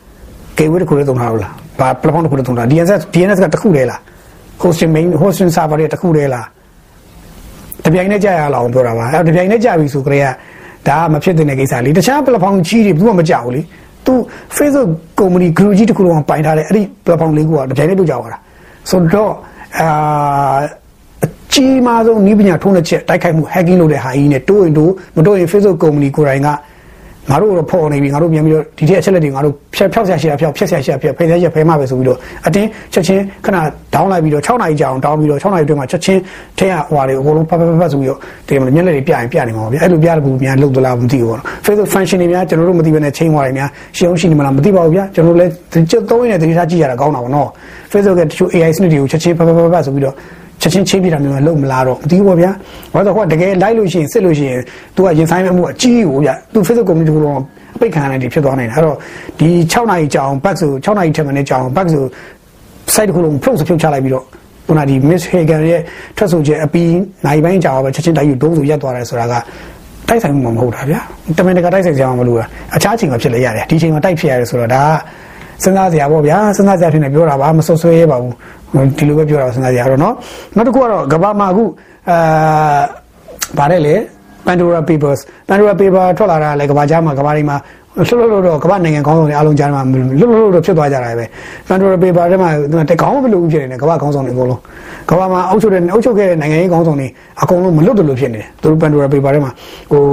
[0.58, 4.00] gateway တစ်ခုတည်းသုံးထားလို့လားဘာ platform တစ်ခုတည်းသုံးထား DNS DNS ကတစ်ခုတည်းလား
[4.62, 6.46] hosting main hosting server တွေတစ်ခုတည်းလား
[7.84, 10.26] တပြိုင်တည်းကြာရအောင်ပြောတာပါအဲ့တပြိုင်တည်းကြာပြီဆိုကြတဲ့က
[10.88, 13.62] ဒါကမဖြစ်တဲ့ကိစ္စလေတခြား platform ကြီးတွေဘူးမှမကြောက်ဘူးလေ
[14.06, 14.14] သူ
[14.56, 14.88] Facebook
[15.18, 18.38] ကုမ္ပဏီ group ကြီးတစ်ခုလုံးပိုင်ထားတယ်အဲ့ဒီ platform လေးခုကတပြိုင်တည်းပြုတ်ကြသွားတာ
[18.90, 19.32] ဆိုတော့
[19.80, 20.58] အာ
[21.24, 26.48] အကြီးမားဆုံးဤပညာထုံးတဲ့ချက်တိုက်ခိုက်မှု hacking လုပ်တဲ့ဟာကြီးနဲ့တိုးရင်တိုးမတိုးရင် Facebook ကုမ္ပဏီကိုယ်တိုင်က
[27.30, 33.56] ငါတို့တော့ဖော်နေပြီငါတို့ပြန်ပြီးတော့ဒီတဲ့အချက်လက်တွေငါတို့ဖြတ်ဖြောက်ဆရာရှိတာဖြောက်ဖြတ်ဆရာရှိတာဖြတ်ဖယ်ဆရာရှိဖယ်မှပဲဆိုပြီးတော့အတင်းချက်ချင်းခဏ
[33.94, 36.20] ဒေါင်းလိုက်ပြီးတော့6နာရီကြာအောင်ဒေါင်းပြီးတော့6နာရီအတွင်းမှာချက်ချင်း
[36.58, 45.52] ထဲကဟွာတွေအကုန်လုံးဖတ်ဖတ်ဖတ်ဆိုပြီးတော့ဒီမှာမျက်လက်တွေပြရင်ပြနေမှာပါဗျအဲ့လိုပြလို့များလုံသလားမသိဘူးပေါ့နော် Facebook function တွေများကျွန်တော်တို့မသိဘဲနဲ့ချိန်သွားတယ်များရှင်းအောင်ရှိနေမလားမသိပါဘူးဗျာကျွန်တော်လည်း
[45.90, 47.48] ချက်သုံးရင်းနဲ့တတိထားကြည့်ရတာကောင်းတာပေါ့နော်
[47.92, 50.14] Facebook ကတချို့ AI စနစ်တွေကိုချက်ချင်းဖတ်ဖတ်ဖတ်ဖတ်ဆိုပြီးတော့
[50.60, 52.50] ချက်ချင်းချင်းပြတာမျိုးလုံးမလားတော့မသိဘူးပေါ့ဗျာ
[52.92, 54.60] ဘာလို့ဆိုတော့တကယ်လိုက်လို့ရှိရင်စစ်လို့ရှိရင်
[54.96, 57.38] तू ကရင်ဆိုင်မှုအကြီးကိုဗျာ तू Facebook community ကိုတော့
[57.76, 58.96] အပိတ်ခံရတဲ့ဒီဖြစ်သွားနေတာအဲ့တော့
[59.40, 62.04] ဒီ6နာရီကြာအောင် back ဆို6နာရီထက်မနဲ့ကြာအောင် back ဆို
[62.94, 64.24] site တစ်ခုလုံး float ဖြုတ်ချလိုက်ပြီးတော့
[64.66, 65.80] ခုနဒီ Miss Hagan ရဲ့
[66.16, 66.92] ထွက်ဆိုချက်အပြီး
[67.26, 69.34] နိုင်ပိုင်းကြာတော့ပဲချက်ချင်းတိုက်ယူဒုံးဆိုရက်သွားတယ်ဆိုတာက
[70.08, 71.00] တိုက်ဆိုင်မှုမဟုတ်တာဗျာ
[71.38, 74.88] တမင်တကာတိုက်ဆိုင်ကြမှာမလို့လားအခြားချိန်မှာဖြစ်လဲရတယ်ဒီချိန်မှာတိုက်ဖြစ်ရတယ်ဆိုတော့ဒါက
[75.63, 78.33] စဉ်းစားစရာပေါ့ဗျာစဉ်းစားစရာဖြစ်နေပြောတာပါမဆွဆွဲရပါဘူး
[78.97, 80.13] ဒီလိုပဲပြောတာစဉ်းစားစရာတော့เนาะ
[80.55, 81.63] နောက်တစ်ခုကတော့ကဘာမှာအခု
[82.09, 82.79] အာ
[83.57, 83.95] ဗါတယ်လေ
[84.45, 85.19] Pandora Papers
[85.49, 87.57] Pandora Paper ထွက်လာတာလည်းကဘာကြားမှာကဘာတွေမှာ
[88.07, 89.81] လှုပ်လှုပ်တော့ကမ္ဘာနိုင်ငံခေါင်းဆောင်တွေအားလုံးကြားမှာ
[90.19, 91.25] လှုပ်လှုပ်တော့ဖြစ်သွားကြတာပဲ
[91.67, 92.49] Pandora Paper ထဲမှာ
[92.89, 94.61] တကောင်းမလို့ဖြစ်နေတယ်ကမ္ဘာခေါင်းဆောင်တွေအကုန်လုံး
[95.09, 97.07] ကမ္ဘာမှာအုပ်ချုပ်တဲ့အုပ်ချုပ်ခဲ့တဲ့နိုင်ငံရေးခေါင်းဆောင်တွေ
[97.41, 99.51] အကုန်လုံးမလွတ်တယ်လို့ဖြစ်နေတယ်သူတို့ Pandora Paper ထဲမှာ
[99.91, 100.03] ဟို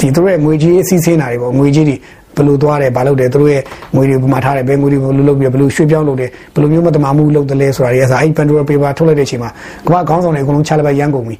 [0.00, 1.96] ဒီသူတို့ရဲ့ငွေကြီးအစည်းအဝေးနာတွေပေါ့ငွေကြီးတွေ
[2.35, 3.61] ဘယ်လိုသွားတယ်ဘာလုပ်တယ်သူတို့ရဲ့
[3.95, 9.49] ငွေတွေပုံမှန်ထားတယ်ဘယ်ငွေတွေဘယ်လိုလုပ်ပြီးဘယ်လိုရွှေ့ပြောင်းလုပ်တယ်ဘယ်လိုမျိုးမတမာမှုလုပ်တယ်လဲဆိုတာတွေကစားအဲ့ Pandora Paper ထုတ်လိုက်တဲ့အချိန်မှာ
[9.87, 11.35] ကမ္ဘာခေါင်းဆောင်တွေအကုန်လုံးချလိုက်ပဲရမ်းကုန်ပြီ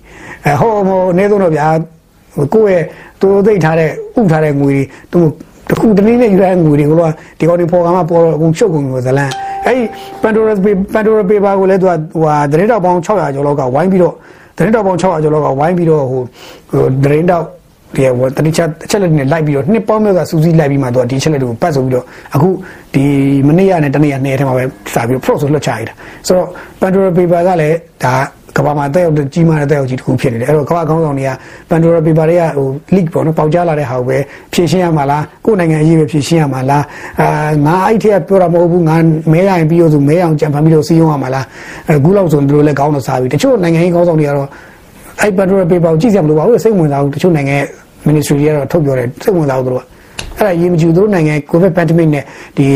[0.45, 1.67] အဲဟိုဟိုအနေဆုံးတော့ဗျာ
[2.53, 2.83] ကိုယ့်ရဲ့
[3.21, 5.19] သူသိထားတဲ့ဥထားတဲ့ငွေတွေသူ
[5.69, 9.31] တခုတနည်းနဲ့ယူရတဲ့ငွေတွေကိုတော့ဒီကောင်တွေပေါ်ကမှပေါ်တော့အကုန်ချုပ်ကုန်ပြီဇလန်
[9.67, 9.83] အဲ့ဒီ
[10.21, 10.53] Pandora
[10.93, 14.13] Pandora paper ကိုလည်းသူကဟိုဟာဒရင်တောက်ပေါင်း600ကျော်လောက်ကဝိုင်းပြီးတော့
[14.57, 16.21] ဒရင်တောက်ပေါင်း600ကျော်လောက်ကဝိုင်းပြီးတော့ဟို
[16.69, 17.45] ဟိုဒရင်တောက်
[17.95, 22.05] ဒီဟိုတတိချအချက်လက်တွေလိုက်ပြီးတော့နှစ်ပေါင်းများစွာစူးစီးလိုက်ပြီးမှသူကဒီချက်လက်တွေကိုပတ်ဆိုပြီးတော့
[22.36, 22.50] အခု
[22.93, 23.03] ဒီ
[23.48, 25.93] မနေ့ရနဲ့တနေ့ရနေ့ထဲမှာပဲစာပြီး pro ဆိုလွှတ်ချရတာ
[26.27, 26.48] ဆိုတော့
[26.81, 28.13] Pandora paper ကလည်းဒါ
[28.57, 31.31] ကဘာမှာတက်ရောက်တဲ့ကြီးမားတဲ့တက်ရောက်ကြီးတစ်ခုဖြစ်နေတယ်အဲ့တော့ကဘာကောင်းဆောင်တွေက
[31.69, 34.17] Pandora paper တွေကဟို leak ပေါ့နော်ပေါက်ကြားလာတဲ့ဟာကိုပဲ
[34.53, 36.83] ဖြည့်ရှင်းရမှာလားကိုယ်နိုင်ငံအရေးပဲဖြည့်ရှင်းရမှာလား
[37.21, 37.27] အာ
[37.65, 38.95] ငါအဲ့ထက်ကပြောတာမဟုတ်ဘူးငါ
[39.31, 41.45] မဲရရင်ပြီးလို့ဆိုမဲအောင်ကြံဖန်ပြီးတော့စီးရုံးရမှာလား
[41.89, 44.50] အခုလောက်ဆိုတို့လည်းကောင်းတော့စားပြီတချို့နိုင်ငံရေးကောင်းဆောင်တွေကတော့
[45.21, 47.57] အဲ့ Pandora paper ကိုကြည့်စရာမလိုပါဘူးစိတ်ဝင်စားဘူးတချို့နိုင်ငံ
[48.08, 49.84] ministry တွေကတော့ထုတ်ပြောတယ်စိတ်ဝင်စားဘူးတို့က
[50.38, 52.24] အဲ့ဒါရေးမကြည့်သူတို့နိုင်ငံ covid pandemic နဲ့
[52.58, 52.67] ဒီ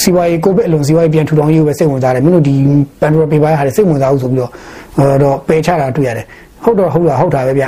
[0.00, 2.54] စီဝါရေးကိုဗစ်အလွန်စီဝါရေးပြန်ထူထောင်ရေးကိုပဲစိတ်ဝင်စားတယ်မင်းတို့ဒီ
[3.00, 4.50] Pandora paper ဟာစိတ်ဝင်စားဘူးဆိုပြီးတော့
[5.22, 6.26] တော့ပယ်ချတာတွေ့ရတယ်
[6.64, 7.64] ဟုတ်တော့ဟုတ်တာဟုတ်တာပဲဗျ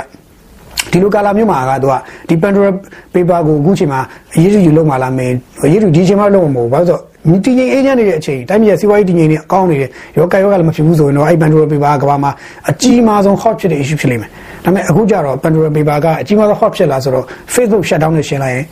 [0.91, 1.93] ဒီလိုကာလာမျိုးမှာကသူက
[2.27, 2.69] ဒီ Pandora
[3.13, 3.99] paper ကိုအခုချိန်မှာ
[4.35, 12.29] အရေးယူလုံးမလာမင်းအရေးယူဒီချိန်မှာလုံးမဟုတ်ဘာလို့ဆိုတည်ငြိမ်အေးချမ်းနေတဲ့အချိန်တိုင်းပြည်စီးပွားရေးတည်ငြိမ်နေအကောင်းနေတယ်ရောကရောကလည်းမဖြစ်ဘူးဆိုရင်တော့အဲ့ Pandora paper ကဘာမှ
[12.69, 14.31] အကြီးမားဆုံး hot ဖြစ်တဲ့ issue ဖြစ်လိမ့်မယ်
[14.63, 18.65] ဒါပေမဲ့အခုကျတော့ Pandora paper ကအကြီးမားဆုံး hot ဖြစ်လာဆိုတော့ Facebook shut down နဲ့ရှင်းလိုက်ရင်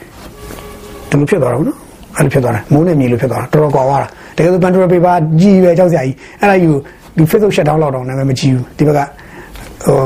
[1.09, 1.77] ဒီလိုဖြစ်သွားတော့နော်
[2.17, 6.71] အဲ့လိုဖြစ်သွားတယ်မိုးနဲ့မြေလိုဖြစ်သွားတာတော်တော်ကွာသွားတာတကယ်ဆို Pandora paper ကြီးပဲကြောက်စရာကြီးအဲ့ဒါယူ
[7.17, 8.99] ဒီ Facebook shut down လောက်တော့နာမည်မကြီးဘူးဒီဘက်က
[9.85, 9.99] ဟို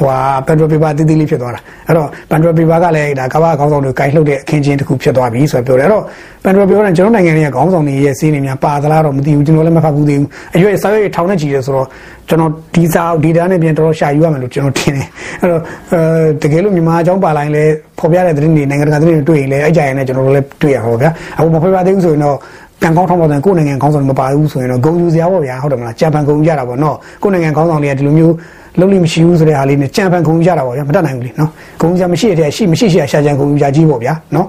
[0.00, 0.16] ဟွာ
[0.46, 6.04] Pandora paper တည်တည်လေးဖြစ်သွားတာအဲ့တော့ Pandora paper ကလည်းဒါကမ္ဘာခေါင်းဆောင်တွေကိုင်လှုပ်တဲ့အခင်းချင်းတစ်ခုဖြစ်သွားပြီဆိုတော့ပြောတယ်အဲ့တော့
[6.44, 11.86] Pandora paper ကကျွန်တော်နိုင်ငံရဲ့ခေါင်းဆောင်တွေရဲ့စီးနေများပါသလားတော့မသိဘူးကျွန်တော်လည်းမဖတ်ဘူးသေးဘူးအရွယ်စာရွက်ထောင်နဲ့ကြီးတယ်ဆိုတော့
[12.28, 15.06] ကျွန်တော်ဒီစာ data နဲ့ပြန်တော်တော်ရှာယူရမယ်လို့ကျွန်တော်ထင်တယ်
[15.40, 16.00] အဲ့တော့အဲ
[16.42, 17.64] တကယ်လို့မြန်မာအကြောင်းပါလိုက်လဲ
[17.98, 22.36] ဖော်ပြတဲ့သတင်းတွေနိုင်ငံတကာသတင်းတွေတွေ့ရင်လည်းအဲ့ကြရင်လည်းကျွန်တော်တို့လည်းတွေ့ရပါဗျာအခုမဖော်ပြသေးဘူးဆိုရင်တော့
[22.82, 28.34] ကံကောင်းထောင်းပါတယ်ကိုယ်နိုင်ငံခေါင်းဆောင်မပါဘူးဆိုရင်တော့ဂုံယူစရာပေါ့ဗျာဟုတ်တယ်မလားဂျပန်ဂုံကြတာပေါ့နော်ကိုယ်နိုင်ငံခေါင်းဆောင်တွေကဒီလိုမျိုး
[28.78, 34.46] လုံးလိမရှိဘူးဆိုတဲ့ဟာလေးနဲ့ဂျပန်ဂုံကြတာပေါ့ဗျာမတတ်နိုင်ဘူးလေနော်ဂုံကြမရှိတဲ့ရှိမရှိရှိရှာကြံဂုံကြကြီးပေါ့ဗျာနော်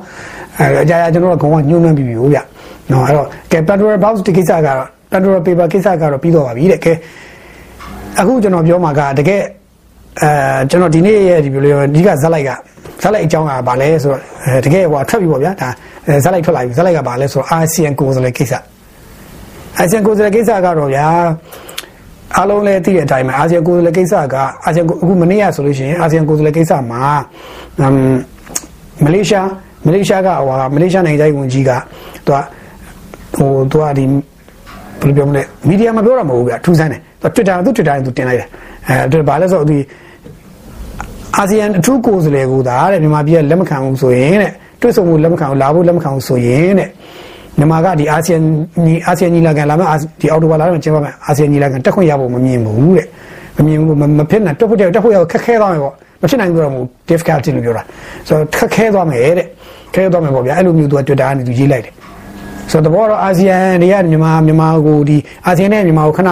[0.60, 2.44] အဲအကြရကျွန်တော်တို့ဂုံကညှိုးနှမ်းပြီးပြီဟုတ်ဗျာ
[2.92, 6.94] နော်အဲ့တော့ကဲ Pandora Box ဒီကိစ္စကတော့ Pandora Paper ကိစ္စကတော့ပြီးတော့ပါပြီတဲ့ကဲ
[8.20, 9.42] အခုကျွန်တော်ပြောမှာကတကယ်
[10.22, 12.50] အဲကျွန်တော်ဒီနေ့ရဲ့ဒီလိုအဓိကဇက်လိုက်က
[13.02, 14.22] ဇက်လိုက်အကြောင်းကဘာလဲဆိုတော့
[14.66, 15.70] တကယ်ဟိုထွက်ပြီပေါ့ဗျာဒါ
[16.24, 18.54] ဇက်လိုက်ထွက်လာပြီဇက်လိုက်ကဘာလဲဆိုတော့အာဆီယံကိုယ်စားလှယ်ကိစ္စ
[19.78, 21.08] အာဆီယံကိုယ်စားလှယ်ကိစ္စကတော့ဗျာ
[22.38, 27.04] အားလုံးလည်းသိတဲ့အတိုင်းပဲအာဆီယံကိုယ်စားလှယ်ကိစ္စကအာဆီယံအခုမနေ့ကဆိုလို့ရှိရင်အာဆီယံကိုယ်စားလှယ်ကိစ္စမှာ
[29.06, 29.48] မလေးရှား
[29.86, 31.72] မလေးရှားကဟိုမလေးရှားနိုင်ငံသားဝန်ကြီးက
[32.28, 32.40] သူက
[33.38, 34.06] ဟိုသူကဒီ
[35.02, 38.48] ဘယ်လိုပြောမလဲမီဒီယာမှာပြောတာမဟုတ်ဘူးဗျာထူးဆန်းတယ်သူ Twitter သူ Twitter နဲ့သူတင်လိုက်တယ်
[38.88, 39.80] အဲဘာလဲဆိုတော့ဒီ
[41.38, 46.90] အာဆီယံအထူးကိုယ်စားလှယ်ကိုဒါတဲ့မြန်မာပြည်ကလက်မခံဘူးဆိုရင်တဲ့တွေ့ဆုံမှုလက်မခံဘူးလာဖို့လက်မခံဘူးဆိုရင်တဲ့
[47.60, 48.38] မြန်မာကဒီအာဆီယံ
[48.86, 49.88] ညီအာဆီယံညီလာခံလာမယ်
[50.22, 53.08] ဒီအော်တိုဘာလာမှာကျင်းပမယ်အာဆီယံညီလာခံတက်ခွင့်ရဖို့မမြင်ဘူးတဲ့
[53.58, 53.88] မမြင်ဘူး
[54.20, 57.84] မဖြစ်နိုင်တက်ဖို့တက်ဖို့ရခက်ခဲသွားမယ်ပေါ့မဖြစ်နိုင်ဘူးတော့မဟုတ် difficulty လို့ပြောတာ
[58.28, 59.48] ဆိုတော့ခက်ခဲသွားမယ်တဲ့
[59.94, 61.94] ခဲသွားမယ်ပေါ့ဗျာအဲ့လိုမျိုးသူက Twitter ကနေသူရေးလိုက်တယ်
[62.72, 66.30] ဆိုတော့တဘောတော့အာဆီယံတွေကမြန်မာမြန်မာကိုဒီအာဆီယံနဲ့မြန်မာကိုခဏ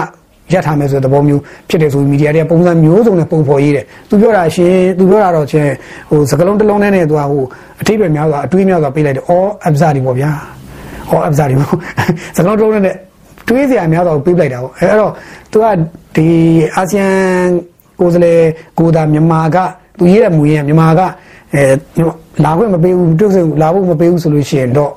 [0.52, 5.70] ရပ်ထားမယ်ဆိုတဲ့သဘောမျိုးဖြစ်တယ်ဆိုပြီးမီဒီယာတွေကပုံစံမျိုးစုံနဲ့ပုံဖော်ရေးတယ်သူပြောတာရှင်သူပြောတာတော့ချင်း
[6.10, 7.44] ဟိုစကလုံးတစ်လုံးနဲ့နဲ့သူကဟို
[7.80, 10.30] အထိပ္ပယ်များစွာအတွေးများစွာပေးလိုက်တယ် all absurd တွေပေါ့ဗျာ
[11.12, 11.78] all absurd တွေပေါ့
[12.36, 12.96] စကလုံးတစ်လုံးနဲ့
[13.48, 15.12] တွေးစရာများစွာပေးလိုက်တာပေါ့အဲအဲ့တော့
[15.52, 15.66] သူက
[16.16, 16.26] ဒီ
[16.76, 17.08] အာဆီယံ
[18.00, 18.40] ကိုယ်စားလှယ်
[18.78, 19.56] ကိုသာမြန်မာက
[19.98, 21.00] သူရေးတဲ့မူရင်းမြန်မာက
[21.54, 21.62] အဲ
[22.44, 24.92] လာခွင့်မပေးဘူးတွတ်ဆုံလာဖို့မပေးဘူးဆိုလို့ရှိရင်တော့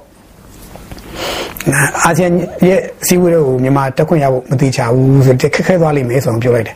[2.04, 2.30] အာဆီယံ
[2.68, 6.76] ရဲ့စီဝေးတွေကိုမြန်မာတက်ခွင့်ရဖို့မတိချဘူးဆိုတော့ခက်ခဲသွားလိမ့်မယ်ဆိုတော့ပြောလိုက်တယ်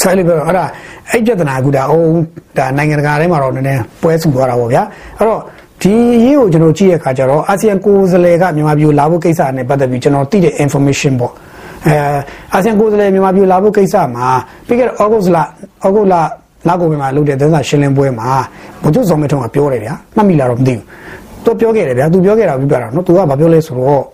[0.00, 0.64] ဆိုအဲ့လိုပြောတော့အဲ့ဒါ
[1.10, 2.20] အဲ့ပြဿနာကူတာအုံး
[2.58, 4.82] ဒါနိုင်ငံတကာထဲမှာတော့နည်းနည်းပွဲစုသွားတာပေါ့ဗျာ
[5.18, 5.40] အဲ့တော့
[5.82, 5.94] ဒီ
[6.24, 11.32] ရေးကိုကျွန်တော်ကြည့်ရခါကျတော့အာဆီယံကိုယ်စားလှယ်ကမြန်မာပြည်လာဖို့ကိစ္စနဲ့ပတ်သက်ပြီးကျွန်တော်သိတဲ့ information ပေါ့
[11.86, 11.94] အဲ
[12.54, 14.28] အာဆီယံကိုယ်စားလှယ်မြန်မာပြည်လာဖို့ကိစ္စမှာ
[14.66, 15.38] ပြီးခဲ့တဲ့ August လ
[15.86, 16.14] August လ
[16.68, 18.28] နောက်ကိုမှာလုပ်တဲ့သတင်းစာရှင်းလင်းပွဲမှာ
[18.82, 20.84] ဘုသူဆောင်မထုံးကပြောတယ်ဗျာမှတ်မိလားတော့မသိဘူး
[21.44, 24.04] သူပြောခဲ့တယ်ဗျာသူပြောခဲ့တာပြပြတာနော်သူကဘာပြောလဲဆိုတော့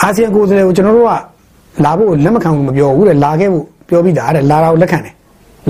[0.00, 1.12] အာဆီယံကိုယ်စားလှယ်ကိုကျွန်တော်တို့က
[1.84, 5.14] လာဖို့လက်မခံဘူးမပြောဘူးတဲ့လာခဲ့ဖို့ပြောပြီးသားတဲ့လာတာကိုလက်ခံတယ်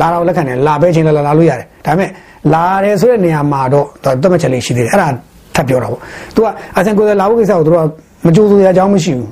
[0.01, 2.11] လာတာကိုလက်ခံတယ်လာပဲချင်းလာလာလို့ရတယ်ဒါပေမဲ့
[2.55, 3.87] လာတယ်ဆိုတဲ့နေရာမှာတော့
[4.23, 5.09] တတ်မှတ်ချက်လေးရှိသေးတယ်အဲ့ဒါ
[5.55, 6.01] ထပ်ပြောတာပေါ့
[6.35, 6.47] သူက
[6.77, 7.87] အာဆီယံကိုယ်စားလှယ်လာဖို့ကိစ္စကိုသူတို့က
[8.27, 9.31] မကြိုးစိုးရအကြောင်းမရှိဘူး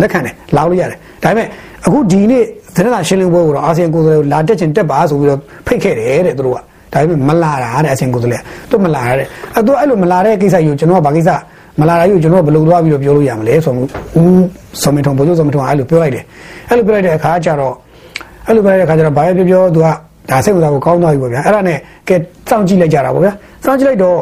[0.00, 1.46] လက်ခံတယ်လာလို့ရတယ်ဒါပေမဲ့
[1.86, 6.58] အခုဒီနေ့သတင်းစာရှင်းလင်းပွဲကိုတော့အာဆီယံကိုယ်စားလှယ်လာတက်ချင်တက်ပါဆိုပြီးတော့ဖိတ်ခဲ့တယ်တဲ့သူတို့က
[6.92, 11.30] ဒါပေမဲ့မလာတာတဲ့အာဆီယံကိုယ်စားလှယ်သူမလာတဲ့အဲသူအဲ့လိုမလာတဲ့ကိစ္စကြီးကိုကျွန်တော်ကဘာကိစ္စ
[11.80, 13.86] မလာတာကြီးကိုကျွန်တော်ဘယ်လိုသွားပြီးတော့ပြောလို့ရမလဲဆိုတော့
[14.20, 14.44] ဦး
[14.82, 16.24] စောမင်းထုံဘိုးစောမင်းထုံအဲ့လိုပြောလိုက်တယ်
[16.68, 17.74] အဲ့လိုပြောလိုက်တဲ့အခါကျတော့
[18.46, 19.86] အဲ့လိုပြောလိုက်တဲ့အခါကျတော့ဘာပဲပြောပြောသူက
[20.30, 21.78] ဒါစိတ်ဝင်စားဖို့ကောင်းသွားပြီပေါ့ဗျာအဲ့ဒါနဲ့
[22.08, 22.16] ကဲ
[22.48, 23.32] စောင့်ကြည့်လိုက်ကြတာပေါ့ဗျာ
[23.64, 24.18] စောင့်ကြည့်လိုက်တော့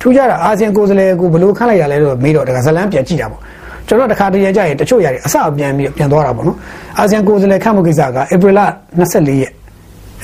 [0.00, 3.40] ထူးကြတာအာဆီယံကိုယ်စားလှယ်ကိုဘယ်လိုခန့်လိုက်ရလဲတော့မေးတော့တကဇလန်းပြန်ကြည့်တာပေါ့
[3.88, 6.56] ကျွန်တော်တခါတည်းရကြရင်တချို့ຢာတွေအစပြန်ပြီးပြန်သွားတာပေါ့နော်
[6.98, 8.60] အာဆီယံကိုယ်စားလှယ်ခန့်မှုကိစ္စကဧပြီလ
[9.00, 9.52] 24ရက်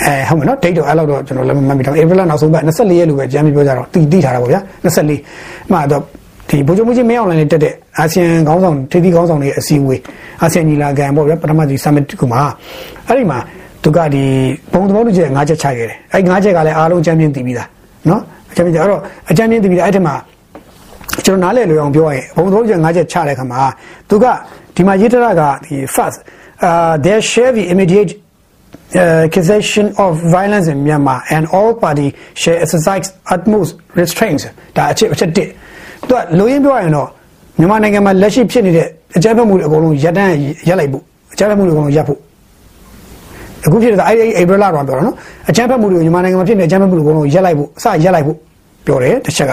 [0.05, 6.03] အဲဟုတ်မယ်နော် date တော့အဲ့လောက်တော့ကျွန်တော်လည်းမမှတ်မိတော့ဧပြီလနောက်ဆုံးပတ်24ရက်လို့ပဲကြမ်းပြီးပြောကြတော့တည်တည်ထားတာပေါ့ဗျာ24မှတော့
[6.51, 10.01] ဒီဗိုလ်ချုပ်မှုကြီးမင်းအောင်လှိုင်နဲ့တက်တဲ့အာဆီယံခေါင်းဆောင်ထိပ်သီးခေါင်းဆောင်တွေအစည်းအဝေး
[10.43, 12.41] အာဆီယံညီလာခံပေါ့ဗျာပထမဒီ summit ကမှာ
[13.07, 13.39] အဲ့ဒီမှာ
[13.83, 14.25] သူကဒီ
[14.73, 17.69] ဘုံသဘောတူချက်၅ချက်ချခဲ့တယ်အဲ့၅ချက်ကလည်းအားလုံးချမ်းပြင်းတည်ပြီးသား
[18.09, 20.15] နော်အချမ်းပြင်းအဲ့တော့အချမ်းပြင်းတည်ပြီးသားအဲ့ဒီမှာ
[21.25, 23.61] ကျွန်တော်နားလည်လို့အောင်ပြောရရင်ဘုံသဘောတူချက်၅ချက်ချတဲ့ခါမှာ
[24.09, 24.25] သူက
[24.75, 26.19] ဒီမှာရေးထားတာကဒီ first
[26.67, 28.11] uh there shall be immediate
[29.01, 32.09] uh, accusation of violence in Myanmar and all party
[32.41, 34.45] shall exercise utmost restraints
[34.77, 35.49] ဒါအချက်အချက်တစ်
[36.09, 37.09] သူကလိုရင်းပြောရရင်တော့
[37.59, 38.87] မြန်မာနိုင်ငံမှာလက်ရှိဖြစ်နေတဲ့
[39.17, 40.33] အကြမ်းဖက်မှုတွေအကုန်လုံးရပ်တန့်
[40.69, 42.19] ရပ်လိုက်ဖို့အကြမ်းဖက်မှုတွေအကုန်လုံးရပ်ဖို့
[43.67, 45.17] အခုဖြစ်နေတာအဲ့ဒီဧပြီလတော့ပြောတာနော်
[45.51, 48.37] အကြမ်းဖက်မှုတွေမြန်မာနိုင်ငံမှာဖြစ်နေတဲ့အကြမ်းဖက်မှုတွေအကုန်လုံးရပ်လိုက်ဖို့အစရပ်လိုက်ဖို့
[48.87, 49.53] ပြောတယ်တစ်ချက်က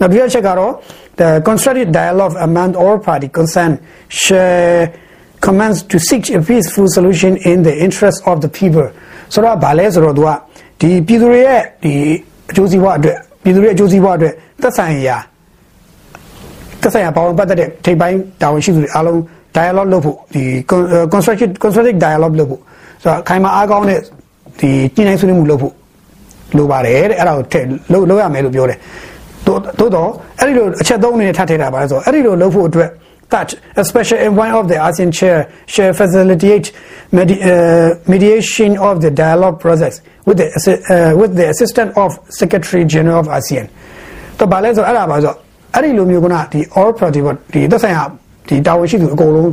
[0.00, 0.72] နောက်ဒုတိယချက်ကတော့
[1.20, 3.76] the constructive dialogue among all party concerned
[4.08, 4.92] share
[5.46, 8.86] commence to seek a peaceful solution in the interest of the people
[9.34, 10.30] ဆိုတော့ဗာလဲဆိုတော့သူက
[10.80, 11.92] ဒီပြည်သူတွေရဲ့ဒီ
[12.50, 15.18] အကျိုးစီးပွားအတွက်ပြည်သူတွေအကျိုးစီးပွားအတွက်သက်ဆိုင်ရာ
[16.80, 19.18] သက်ဆိုင်ရာပေါင်းပတ်သက်တဲ့ထိပ်ပိုင်းတာဝန်ရှိသူတွေအားလုံး
[19.56, 20.42] dialogue လုပ်ဖို့ဒီ
[21.12, 22.60] constructive constructive dialogue လုပ်ဖို့
[23.02, 24.00] ဆိုတော့ခိုင်မာအားကောင်းတဲ့
[24.60, 25.74] ဒီညှိနှိုင်းဆွေးနွေးမှုလုပ်ဖို့
[26.56, 28.78] လိုပါတယ်တဲ့အဲ့ဒါကိုထည့်လုပ်လုပ်ရမယ်လို့ပြောတယ်
[29.46, 32.90] တိုးတော့အဲ့ဒီလိုအချက်သုံးအနေနဲ့ထပ်ထည့်တာပါလဲဆိုတော့အဲ့ဒီလိုလုပ်ဖို့အတွက်
[33.32, 36.66] that a special envoy of the ASEAN chair shall facilitate
[37.12, 39.94] medi uh, mediation of the dialogue process
[40.26, 43.66] with the uh, with the assistance of Secretary General of ASEAN
[44.38, 45.34] တော့ဘာလဲဆိုအဲ့ဒါပါဆို
[45.74, 47.20] အဲ့ဒီလိုမျိုးကဒီ all party
[47.54, 48.04] ဒီသက်ဆိုင်ရာ
[48.48, 49.50] ဒီတာဝန်ရှိသူအကုန်လုံး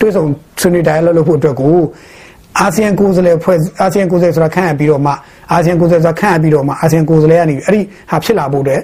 [0.00, 0.24] တွေ့ဆုံ
[0.60, 1.76] ဆွေးနွေး dialogue လုပ်ဖို့အတွက်ကို
[2.58, 5.12] အာဆီယံကိုယ်စားလှယ်ဖွဲ့အာဆီယံကိုယ်စားလှယ်ဆိုတာခန့်အပ်ပြီးတော့မှ
[5.52, 8.80] အာဆီယံကိုယ်စားလှယ်ဆိုတာခန့်အပ်ပြီးတော့မှအာဆီယံကိုယ်စားလှယ်ကနေအဲ့ဒီဟာဖြစ်လာဖို့အတွက်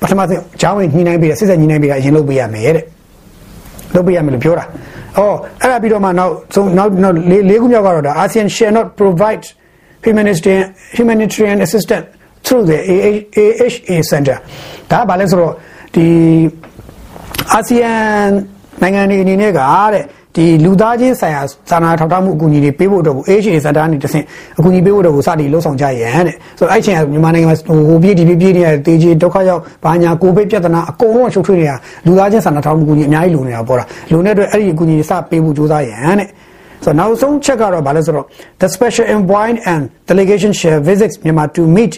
[0.00, 2.84] ပထမဆုံးဂျောင်းဝင်ညှိနှိုင်းပြီးတဲ့စစ်စစ်ညှိနှိုင်းပြီးတာအရင်လုပ်ပေးရမယ်တဲ့
[3.94, 4.64] လုပ်ပေးရမယ်လို့ပြောတာ။
[5.18, 7.16] အော်အဲ့ဒါပြီးတော့မှနောက်ဆုံးနောက်နောက်
[7.50, 9.44] လေးခုမြောက်ကတော့ဒါ ASEAN shall not provide
[10.04, 12.06] humanitarian humanitarian assistance
[12.44, 14.38] through the AHA center
[14.90, 15.52] ဒါကဘာလဲဆိုတော့
[15.94, 16.06] ဒီ
[17.52, 17.92] အာဆီယံ
[18.82, 19.60] နိုင်ငံတွေအနေနဲ့က
[19.92, 20.04] တဲ့
[20.36, 24.24] ဒီလူသားချင်းဆိုင်ရာစာနာထောက်ထားမှုအကူအညီတွေပေးဖို့အတွက်ကို AHA စတာကနေတဆင့်
[24.58, 27.56] အကူအညီပေးဖို့အတွက်ကိုစတင်လှုပ်ဆောင်ကြရန်တဲ့ဆိုတော့အဲ့ချိန်ကမြန်မာနိုင်ငံမှာ
[27.88, 36.28] ဟိုပြည်ဒီပြည်ပြည်နေတဲ့တေကြီးဒုက္ခရောက်ဘာညာကိုဗစ်ပြဿနာအကုန်လုံးရှုပ်ထွေးနေတာလူသားချင်းစာနာထောက်မှုအကူအညီအများကြီးလိုနေတာပေါ့လားလိုနေတဲ့အတွက်အဲ့ဒီအကူအညီစပေးဖို့ကြိုးစားရန်တဲ့
[36.84, 38.26] ဆိုတော့နောက်ဆုံးချက်ကတော့ဗာလဲဆိုတော့
[38.60, 41.92] the special envoy and delegation share visits Myanmar to meet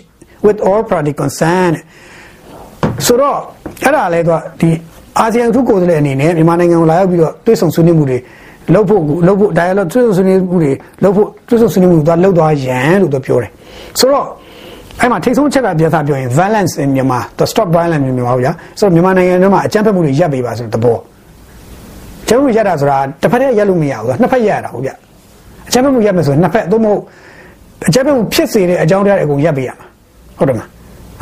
[0.47, 1.77] with all party concerned
[3.07, 3.39] ဆိုတော့
[3.85, 4.71] အဲ့ဒါလဲတော့ဒီ
[5.21, 8.19] အာဆီယံထုကိုယ်စားလှယ်အနေနဲ့မြန်မာနိုင်ငံကိုလာရောက်ပြီးတော့တွေ့ဆုံဆွေးနွေးမှုတွေ
[8.75, 13.51] လုပ်ဖို့လုပ်ဖို့ dialogue တွေ့ဆုံဆွေးနွေးမှုတွေလုပ်ဖို့တွေ့ဆုံဆွေးနွေးမှုတွေလုပ်သွားရန်လို့သူပြောတယ်
[13.99, 14.27] ဆိုတော့
[15.01, 20.99] အဲ့မှာထိတ်ဆုံးချက်ကပြန်စားပြောရင် violence in Myanmar the stop violence in Myanmar ဗျာဆိုတော့မြန်မာနိုင်ငံထဲမှာအကြမ်းဖက်မှုတွေရပ်ပေးပါဆိုတဲ့သဘော
[22.29, 24.91] ကျုပ်တို့ရတာဆိုတာတစ်ဖက်တည်းရက်လို့မရဘူးနှစ်ဖက်ရက်ရတာဟုတ်ဗျ
[25.69, 27.01] အကြမ်းဖက်မှုရပ်မယ်ဆိုရင်နှစ်ဖက်သို့မဟုတ်
[27.89, 29.87] အကြမ်းဖက်မှုဖြစ်စေတဲ့အကြောင်းတရားတွေအကုန်ရပ်ပေးရမှာ
[30.39, 30.69] ဟုတ်တယ်မလား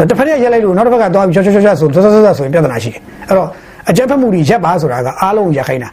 [0.09, 3.49] တစ်ဖက်တည်းရက်လိုက်လို့နောက်တစ်ဖက်ကသွားပြီးချောချောချောဆိုဆောဆောဆောဆိုရင်ပြဿနာရှိတယ်အဲ့တော့
[3.91, 5.91] အကြမ်းဖက်မှုတွေရပ်ပါဆိုတာကအားလုံးရပ်ခိုင်းတာ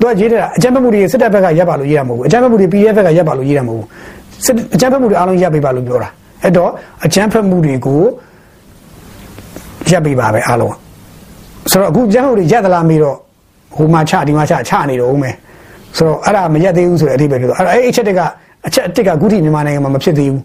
[0.00, 3.88] သူကရေးတယ်အကြမ်းဖက်မှုတွေစစ်တပ်ဘက်ကရပ်ပါလို့ရေးတာမဟုတ်ဘူးအကြမ်းဖက်မှုတွေ PDF ဘက်ကရပ်ပါလို့ရေးတာမဟုတ်ဘူး
[4.44, 6.08] စစ်အကြမ်းဖက်မှုတွေအားလုံးရပ်ပေးပါလို့ပြောတာ
[6.42, 6.70] အဲ့တော့
[7.04, 8.02] အကြမ်းဖက်မှုတွေကို
[9.90, 10.74] ရပ်ပေးပါပဲအားလုံး
[11.70, 13.16] ဆိုတော့အခုအကြမ်းဖက်မှုတွေရပ်သလားမေးတော့
[13.76, 15.34] ဟိုမှာချဒီမှာချချနေတော့ဦးမယ်
[15.96, 18.20] ဆိုတော့အဲ့ဒါမရက်သေးဘူးဆိုတဲ့အဓိပ္ပာယ်ဖြစ်တော့အဲ့အဲ့အချက်တက
[18.66, 20.42] အချက်တစ်ကအခုထိမြန်မာနိုင်ငံမှာမဖြစ်သေးဘူး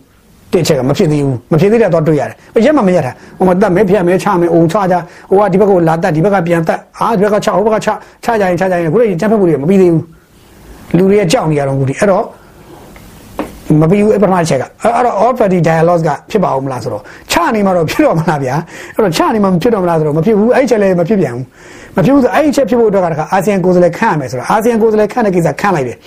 [0.54, 4.96] တစ်ချက်ကမဖြစ်သေးဘူးမဖြစ်သေးတဲ့တော့တွေ့ရတယ်ရက်မှမရက်တာဟိုမှာတက်မဲဖျက်မဲချမဲအုံချကြ
[5.30, 7.90] ဟိုကဒီဘက်ကလာတက်ဒီဘက်ကပြန်တက်အာဒီဘက်ကချဟိုဘက်ကချ
[8.24, 10.04] ချကြရင်ချကြရင်ခုတည်းကျန်းဖက်မှုတွေမပြီးသေးဘူး
[10.98, 12.24] လူတွေကြောက်နေရတော့ခုဒီအဲ့တော့
[13.82, 18.56] မပြီးဘူးအပထမချက်ကအဲ့တော့ all party dialogue ကဖြစ်ပါဦးမလားဆိုတော့ချနေမှာတော့ဖြစ်တော့မလားဗျာ
[18.96, 21.46] အဲ့တော့ချနေမှာမဖြစ်တော့မလားဆိုတော့မဖြစ်ဘူးအဲ့ချက်လည်းမဖြစ်ပြန်ဘူး
[21.96, 25.98] မဖြစ်ဘူးဆိုအဲ့ချက်ဖြစ်ဖို့အတွက်ကအာဆီယံကိုယ်စားလှယ်ခန့်ရမယ်ဆိုတော့အာဆီယံကိုယ်စားလှယ်ခန့်တဲ့ကိစ္စခန့်လိုက်တယ်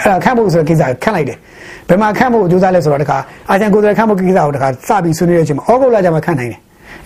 [0.00, 1.38] အဲ့ဒါခန့်ဖို့ဆိုတဲ့ကိစ္စခန့်လိုက်တယ်
[1.88, 3.18] ဘယ်မှာခန့်ဖို့ကြိုးစားလဲဆိုတော့တခါ
[3.50, 6.60] အာဆီယံကိုယ်စားလှယ်ခန့်ဖို့ကိစ္စကိုတခါစပြီးဆွေးနွေးတဲ့အချိန်မှာဩဂုတ်လကျမှခန့်နိုင်တယ်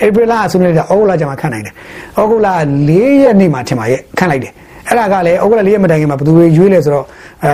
[0.07, 1.75] ဧပြီလဆွေးနွေးတဲ့ဩဂုတ်လကျမှခန့်နိုင်တယ်
[2.21, 2.49] ဩဂုတ်လ
[2.89, 4.53] ၄ရက်နေ့မှာထင်ပါရဲ့ခန့်လိုက်တယ်
[4.89, 7.05] အဲ့ဒါကလည်းဩဂုတ်လ၄ရက်မတိုင်ခင်မှာဘယ်သူတွေရွေးလဲဆိုတော့
[7.45, 7.53] အဲ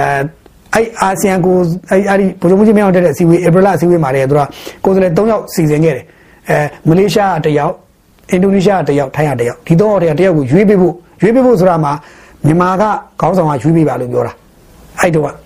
[0.75, 1.57] အဲ့အာဆီယံကို
[1.91, 4.41] အဲ့အဲ့ဒီဗိုလ်ချုပ်မှုကြီးမြောက်တဲ့အစည်းအဝေးဧပြီလအစည်းအဝေးမှာတည်းကသူက
[4.85, 6.05] ကိုယ်စားလှယ်၃ယောက်စီစဉ်ခဲ့တယ်
[6.51, 6.59] အဲ
[6.89, 7.75] မလေးရှားကတစ်ယောက်
[8.31, 11.93] အင်ဒိုနီးရှားကတစ်ယောက်ထိုင်းကတစ်ယောက်ဒီတော့တည်းကတစ်ယောက်ကိုရွေးပေးဖို့ရွေးပေးဖို့ဆိုတာမှာ
[12.47, 12.85] မြန်မာက
[13.21, 14.33] ခေါင်းဆောင်ကရွေးပေးပါလို့ပြောတာ
[15.01, 15.44] အဲ့တော့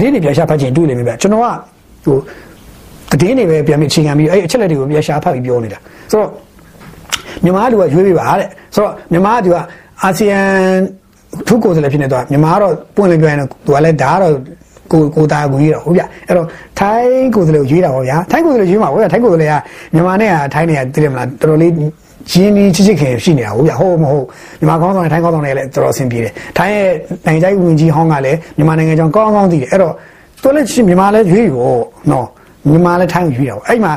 [0.00, 1.46] တည်င်းတွေပြန်ရှာဖတ်ခြင်းတွေ့လိမ့်မယ်ဗျကျွန်တော်က
[2.04, 2.16] ဟို
[3.20, 5.78] တည်င်းတွေပဲပြန်ပြီးချိန်ခံပြီးအဲ့အချက်လက်တွေကိုပြန်ရှာဖတ်ပြီးပြောနေတာ
[6.10, 6.30] ဆိုတော့
[7.44, 9.56] မြန်မာလူကရွေးပေးပါတဲ့ဆိုတော့မြန်မာလူက
[10.02, 10.38] အာဆီယံ
[11.48, 14.34] ထုကိုယ်စားလှယ်ဖြစ်နေတော့မြန်မာကတော့ပွင့်လင်းပြောရင်သူကလည်းဒါကတော့
[14.92, 16.46] ကိုကိုသားကိုကြီးတော့ဟုတ်ဗျအဲ့တော့
[16.80, 19.54] ထိုင်းကိုယ်စားလှယ်ကိုရွေးတာပေါ့ဗျာထိုင်းကိုယ်စားလှယ်ရွေးမှာဟုတ်ဗျာထိုင်းကိုယ်စားလှယ်က
[19.94, 21.72] မြန်မာနဲ့ကထိုင်းနဲ့ကတည်တယ်မလားတော်တော်လေး
[22.32, 24.26] ရင်းနှီးချစ်ချစ်ခင်ရှိနေတာဟုတ်ဗျဟုတ်မဟုတ်
[24.60, 26.88] မြန်မာကောင်းဆောင်နဲ့ထိုင်းကောင်းဆောင်တွေလည်းတော်တော်အဆင်ပြေတယ်ထိုင်းရဲ့
[27.26, 29.94] နိုင်ငံခြားရေးဝန်ကြီးဟောင်းကလည်းမြန်မာနိုင်ငံကြောင်းကောင်းကောင်းသိတယ်အဲ့တော့
[30.42, 31.74] သူလည်းမြန်မာလည်းရွေးရော
[32.10, 32.26] နော်
[32.70, 33.92] မြန်မာလည်းထိုင်းကိုရွေးတာပေါ့အဲ့မှာ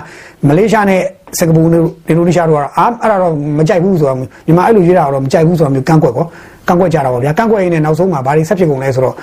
[0.47, 1.01] မလေးရှားနဲ့
[1.39, 6.25] စင်ကာပူနဲ့အင်ဒိုနီးရှားတို့ကတော့အာအဲ့ဒါတော့မကြိုက်ဘူးဆိုတော့မြန်မာအဲ့လိုရွေးတာတော့မကြိုက်ဘူးဆိုတော့မျိုးကန့်ကွက်ကော
[6.67, 9.15] ကန့်ကွက်ကြတာပေါ့ဗျာကန့်ကွက်ရင်းနဲ့နောက်ဆုံးမှာဘာတွေဆက်ဖြစ်ကုန်လဲဆိုတော့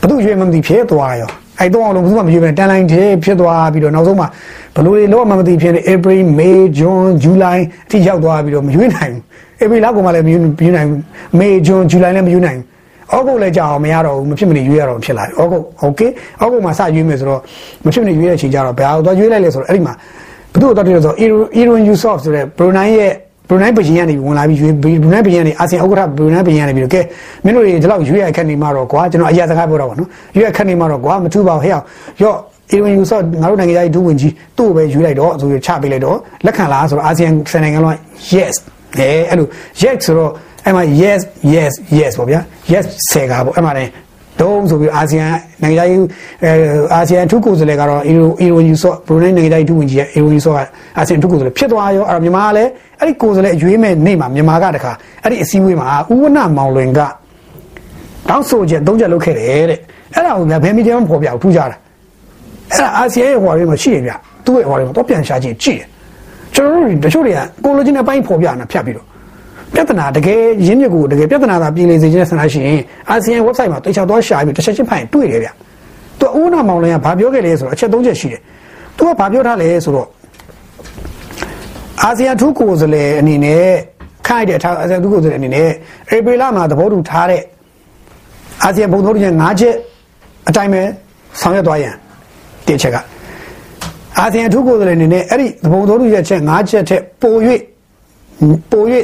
[0.00, 1.30] ဘသူရွေးမှမသိဖြစ်သွားရော
[1.61, 4.27] အဲ့တော့အောင်လို့ဘယ်သူမှမရွေးပဲတန်လိုင်းသေးဖြစ်သွားပြီးတော့နောက်ဆုံးမှာ
[4.75, 9.21] ဘလို့တွေလောမှမသိဖြစ်နေ April May June July အထိရောက်သွားပြီးတော့မရွေးနိုင်ဘူး
[9.61, 10.99] April လောက်ကောင်မှလည်းမရွေးနိုင်ဘူး
[11.39, 12.77] May June July လည်းမရွေးနိုင်ဘူး
[13.13, 16.01] ဩဂုတ်လည်းကြာအောင်မရတော့ဘူးမဖြစ်မနေရွေးရတော့ဖြစ်လာပြီဩဂုတ်โอเค
[16.41, 17.41] ဩဂုတ်မှာစရွေးမယ်ဆိုတော့
[17.85, 19.93] မဖြစ်မနေရွေးတဲ့အချိန်ကျတော့ဘယ်ဟာတော့ရွေးလိုက်လဲဆိုတော့အဲ့ဒီမှာ
[20.53, 21.15] ဘသူ့တော့တည်းဆိုတော့
[21.61, 23.13] Iron Yusof ဆိုတဲ့ Brunei ရဲ့
[23.52, 27.00] ဘရူနိုင်းဘရင်ကနေဝင်လာပြီးရွေးဘရူနိုင်းဘရင်ကနေအာဆီယံဥက္ကဋ္ဌဘရူနိုင်းဘရင်ကနေပြီးတော့ကဲ
[27.44, 31.84] မင်းတို့တွေဒီလောက်ရွေးရခက်နေမှာတော့ကွာကျွန်တော်အရာစကားပြောတော့ပါနော်ရွေးရခက်နေမှာတော့ကွာမထူပါဘူးဟဲ့အောင်
[32.22, 32.36] ရော့
[32.72, 37.96] အီဝင်ယူဆော့ငါတို့နိုင်ငံသားဒုဝန်ကြီးသူ့ကိုပဲရွေးလိုက်တော့ဆိုပြီးချပေးလိုက်တော့လက်ခံလားဆိုတော့အာဆီယံဆယ်နိုင်ငံလုံး
[38.34, 38.54] yes
[38.98, 39.46] အဲအဲ့လို
[39.82, 40.30] yes ဆိုတော့
[40.64, 41.20] အဲ့မှာ yes
[41.54, 42.40] yes yes ပေါ့ဗျာ
[42.72, 43.90] yes ဆယ်ကားပေါ့အဲ့မှာလည်း
[44.42, 45.26] ဒုံဆိုပြီးအာဆီယံ
[45.62, 46.00] နိုင်ငံသားရေး
[46.44, 46.52] အဲ
[46.94, 50.58] အာဆီယံအထူးကိုယ်စားလှယ်ကတော့အီရိုအီရိုယူဆော့ဘရူနိုင်းနိုင်ငံသားရေးဒုဝန်ကြီးရဲ့အီရိုယူဆော့က
[50.98, 57.00] အာဆီယံအထူးကိုယ်စားလှယ်ဖြစ်သွားရောအဲ့တော့မြန်မာကလည်းအဲ့ဒီကိုယ်စားလှယ်အရွေးမဲ့နေ့မှာမြန်မာကတခါအဲ့ဒီအစည်းအဝေးမှာဥဝနမောင်လွင်က
[58.28, 59.78] တောင်းဆိုချက်သုံးချက်လုပ်ခဲ့တယ်တဲ့
[60.14, 61.76] အဲ့ဒါကိုဗျာဘယ်မီဒီယာမှဖော်ပြဘူးထူးကြတာ
[62.70, 64.12] အဲ့ဒါအာဆီယံရဲ့ဟော်တွေမှာရှိတယ်ဗျ
[64.46, 65.86] သူ့ရဲ့ဟော်တွေမှာတော့ပြန်ရှာချင်းကြည့်တယ်
[66.54, 69.06] ကျွန်တော်တို့တချို့တွေကကိုလိုချင်တဲ့ပိုင်းဖော်ပြနေတာဖြတ်ပြီးတော့
[69.74, 72.80] ပြဿနာတကယ်ရင်းမြစ်ကိုတကယ်ပြဿနာသာပြည်လေစေခြင်းဆန္ဒရှိရင်
[73.10, 75.48] အာဆီယံ website မှာတိကျသွားရှာပြီးတစ်ချက်ချင်းဖိုင်တွေ့တယ်ဗျ
[76.20, 78.40] သူကဦးနာမောင်လင်းကဘာပြောခဲ့လဲဆိုတော့အချက်၃ချက်ရှိတယ်
[78.96, 80.08] သူကဘာပြောထားလဲဆိုတော့
[82.02, 83.64] အာဆီယံထူးကိုယ်စားလှယ်အနေနဲ့
[84.26, 85.68] ခိုင်းတဲ့အာဆီယံထူးကိုယ်စားလှယ်အနေနဲ့
[86.14, 87.42] ဧပြီလမှာသဘောတူထားတဲ့
[88.64, 89.74] အာဆီယံဘုံသဘောတူချက်၅ချက်
[90.48, 90.82] အတိုင်းပဲ
[91.40, 91.94] ဆောင်ရွက်သွားရန်
[92.66, 92.96] တစ်ချက်က
[94.18, 97.34] အာဆီယံထူးကိုယ်စားလှယ်အနေနဲ့အဲ့ဒီသဘောတူချက်ချက်၅ချက်ထက်ပို၍
[98.70, 98.84] ပို၍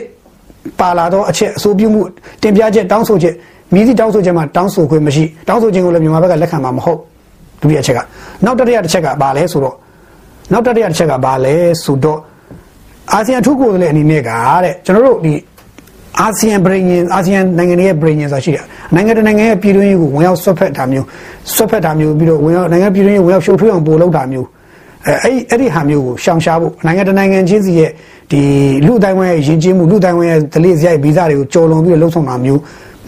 [0.80, 2.00] ပါလာတော့အချက်အဆိုပြုမှု
[2.42, 3.34] တင်ပြချက်တောင်းဆိုချက်
[3.74, 6.98] မိသည့်တောင်းဆိုချက်မှာတောင်းဆိုခွင့်မရှိတောင်းဆိုခြင်းကိုလည်းမြန်မာဘက်ကလက်ခံမှာမဟုတ်
[7.60, 7.98] ဒုတိယချက်က
[8.44, 9.74] နောက်တတိယတစ်ချက်ကဘာလဲဆိုတော့
[10.52, 11.54] နောက်တတိယတစ်ချက်ကဘာလဲ
[11.84, 12.18] ဆိုတော့
[13.12, 14.30] အာဆီယံထူးကိုယ်စားလှယ်အနေနဲ့က
[14.64, 15.34] တဲ့ကျွန်တော်တို့ဒီ
[16.20, 21.06] အာဆီယံဗြိဉ္ဉ်အာဆီယံနိုင်ငံတွေရဲ့ဗြိဉ္ဉ်ဆိုတာရှိတယ်နိုင်ငံတနိုင်ငံရဲ့ပြည်တွင်းရေးကိုဝင်ရောက်ဆွတ်ဖက်တာမျိုး
[21.54, 24.46] ဆွတ်ဖက်တာမျိုးပြီးတော့ဝင်ရောက်နိုင်ငံပြည်တွင်းရေးဝင်ရောက်ရှုပ်ထွေးအောင်ပို့လုပ်တာမျိုး
[25.08, 27.90] အဲအဲ့အဲ့ဒီဟာမျိုးကိုရှောင်ရှားဖို့နိုင်ငံတနိုင်ငံချင်းစီရဲ့
[28.30, 28.40] ဒီ
[28.86, 32.60] လူအတိုင်းဝိုင်းရဲ့ယဉ်ကျေးမှုလူအတိုင်းဝိုင်းရဲ့ဒလိစရိုက်ဗီဇတွေကိုကြော်လွန်ပြီးတော့လှုပ်ဆောင်တာမျိုး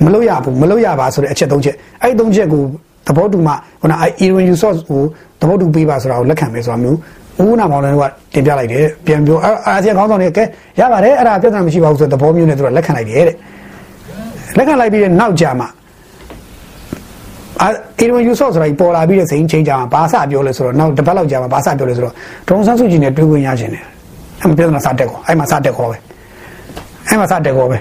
[0.05, 2.63] မလုပ်ရဘူးမလုပ်ရပါဆိုတဲ့အချက်သုံးချက်အဲ့ဒီသုံးချက်ကို
[3.07, 5.01] သဘောတူမှခုနအဲ Iron Resource ကို
[5.41, 6.99] သဘောတူပေးပါဆိုတာကိုလက်ခံမယ်ဆိုတာမျိုး
[7.45, 10.45] ဦးနာမောင်လည်းကတင်ပြလိုက်တယ်ပြန်ပြောအာဆီယံခေါင်းဆောင်တွေကဲ
[10.81, 13.37] ရပါတယ်အဲ့ဒါပြဿနာမရှိပါဘူးဆိုတဲ့သဘောမျိုးနဲ့သူကလက်ခံလိုက်တယ်တဲ့
[14.57, 15.69] လက်ခံလိုက်ပြီးတဲ့နောက်ကြမှာ
[17.63, 17.69] အာ
[18.01, 22.15] အီရန်ယူဆော့ဆိုတာပေါ်လာပြီးတဲ့စိန်ချင်းကြမှာဘာစပြောလဲဆိုတော့နောက်တစ်ပတ်လောက်ကြာမှာဘာစပြောလဲဆိုတော့
[22.49, 23.85] ဒုံဆန်းစုကြည်နဲ့တွေ့ခွင့်ရခြင်းတယ်
[24.41, 25.97] အဲ့မှာပြဿနာစတက်ကောအဲ့မှာစတက်ကောပဲ
[27.09, 27.77] အဲ့မှာစတက်ကောပဲ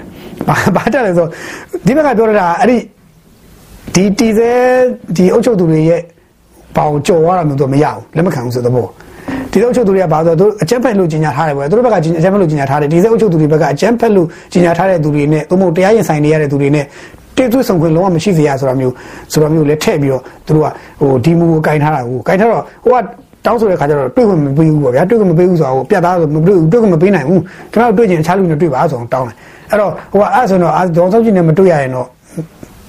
[0.48, 1.26] ဘာဘာတက်လဲဆို
[1.86, 2.76] ဒီဘက်ကပြောရတာအဲ့ဒီ
[3.94, 4.50] ဒီတီစဲ
[5.16, 6.00] ဒီအုပ်ချုပ်သူတွေရဲ့
[6.76, 8.86] ပေါင်ကြော်သွားတာမျိုးတော့မရဘူးလက်မခံဘူးဆိုတဲ့ဘော
[9.52, 16.84] ဒီအုပ်ချုပ်သူတွေကဘာဆိုတော့အကြမ်းဖက်လို့ကြီးညာထားတယ်ပဲသူတို့ဘက်ကအကြမ်းဖက်လို့ကြီးညာထားတယ်ဒီစဲအုပ်ချုပ်သူတွေဘက်ကအကြမ်းဖက်လို့ကြီးညာထားတဲ့သူတွေနဲ့သို့မဟုတ်တရားရင်ဆိုင်နေရတဲ့သူတွေနဲ့
[17.36, 18.94] တေးသွေးဆောင်ခွင့်လုံးဝမရှိစေရဆိုတာမျိုး
[19.32, 20.68] ဆိုတာမျိုးလည်းထည့်ပြီးတော့သူတို့က
[21.00, 23.02] ဟိုဒီမူကိုကင်ထားတာကိုကင်ထားတော့ဟိုက
[23.44, 27.40] တောင်းဆိုတဲ့ခါကျတော့တွေ့ခွင့်မပေးဘူးပေါ့ဗျာတွေ့ခွင့်မပေးဘူးဆိုတော့ပြတ်သားဆိုမတွေ့ဘူးတွေ့ခွင့်မပေးနိုင်ဘူး
[27.72, 29.36] ကျွန်တော်တွေ့ချင်အခြားလူနဲ့တွေ့ပါဆိုတော့တောင်းတယ်
[29.70, 32.06] အဲ့တော့ဟိုကအဲ့ဆိုတော့ဒေါ်စောကြီးနဲ့မတွေ့ရရင်တော့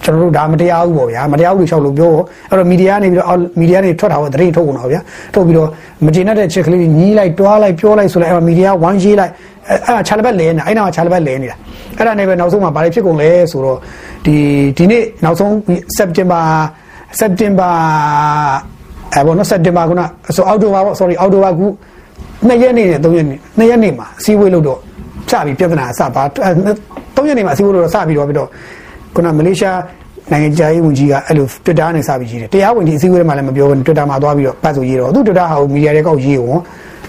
[0.04, 2.12] ကျွန်တော်တို့ဒါမတရားဘူးပေါ့ဗျာမတရားဘူးလို့လျှောက်လို့ပြော
[2.50, 5.02] အဲ့တော့မီဒီယာနေပြီးတော့မီဒီယာနေထွက်တာပေါ့သတင်းထုတ်ကုန်တော့ဗျာ
[5.34, 5.70] ထုတ်ပြီးတော့
[6.06, 9.32] မကျေနပ်တဲ့ချက်ကလေးညီးလိုက်တွားလိုက်ပြောလိုက်ဆိုလိုက်အဲ့တော့မီဒီယာဝမ်းရေးလိုက်
[9.68, 11.58] အဲ့အဲ့ခြာလဘက်လဲနေအဲ့နောက်ခြာလဘက်လဲနေတာ
[11.98, 13.78] အဲ့ဒါနဲ့ပဲနောက်ဆုံးမှာဘာတွေဖြစ်ကုန်လဲဆိုတော့
[14.26, 14.36] ဒီ
[14.78, 15.54] ဒီနေ့နောက်ဆုံး
[15.98, 16.42] စက်တင်ဘာ
[17.20, 17.70] စက်တင်ဘာ
[19.14, 19.92] အဲဘောနော်စက်တင်ဘာက
[20.36, 21.68] ဆိုအောက်တိုဘာပေါ့ sorry အောက်တိုဘာကူ
[22.48, 24.80] နှစ်ရက်နေနဲ့သုံးရက်နေနှစ်ရက်နေမှာအစည်းအဝေးလုပ်တော့
[25.32, 26.24] စပြီးပြဿနာအစပါ
[27.16, 28.50] သုံးရက်နေမှာအစည်းအဝေးလုပ်တော့စပြီးတော့ပြီးတော့
[29.16, 29.78] ခုနမလေးရှား
[30.32, 36.60] နိုင်ငံခြားရေးဝန်ကြီးကအဲ့လို Twitter နဲ့စပြီးရေးတယ်တရားဝင်ဒီအစည်းအဝေးမှာလည်းမပြောဘူး Twitter မှာသွားပြီးတော့ပတ်ဆိုရေးတော့သူ Twitter ဟာမီဒီယာတွေကောက်ရေးဝင်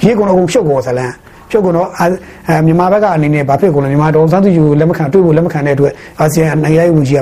[0.05, 1.15] ရေးကုန်တော့ဖြုတ်ကုန်ဇလန်း
[1.51, 7.21] ဖြုတ်ကုန်တော့အဲမြန်မာဘက်ကအနေနဲ့ဘာဖြစ်ကုန်လဲမြန်မာဒေါ်စန်းသူယူလက်မခံတွေ့ဖို့လက်မခံတဲ့အတွက်အာဆီယံနိုင်ငံရေးဝန်ကြီးက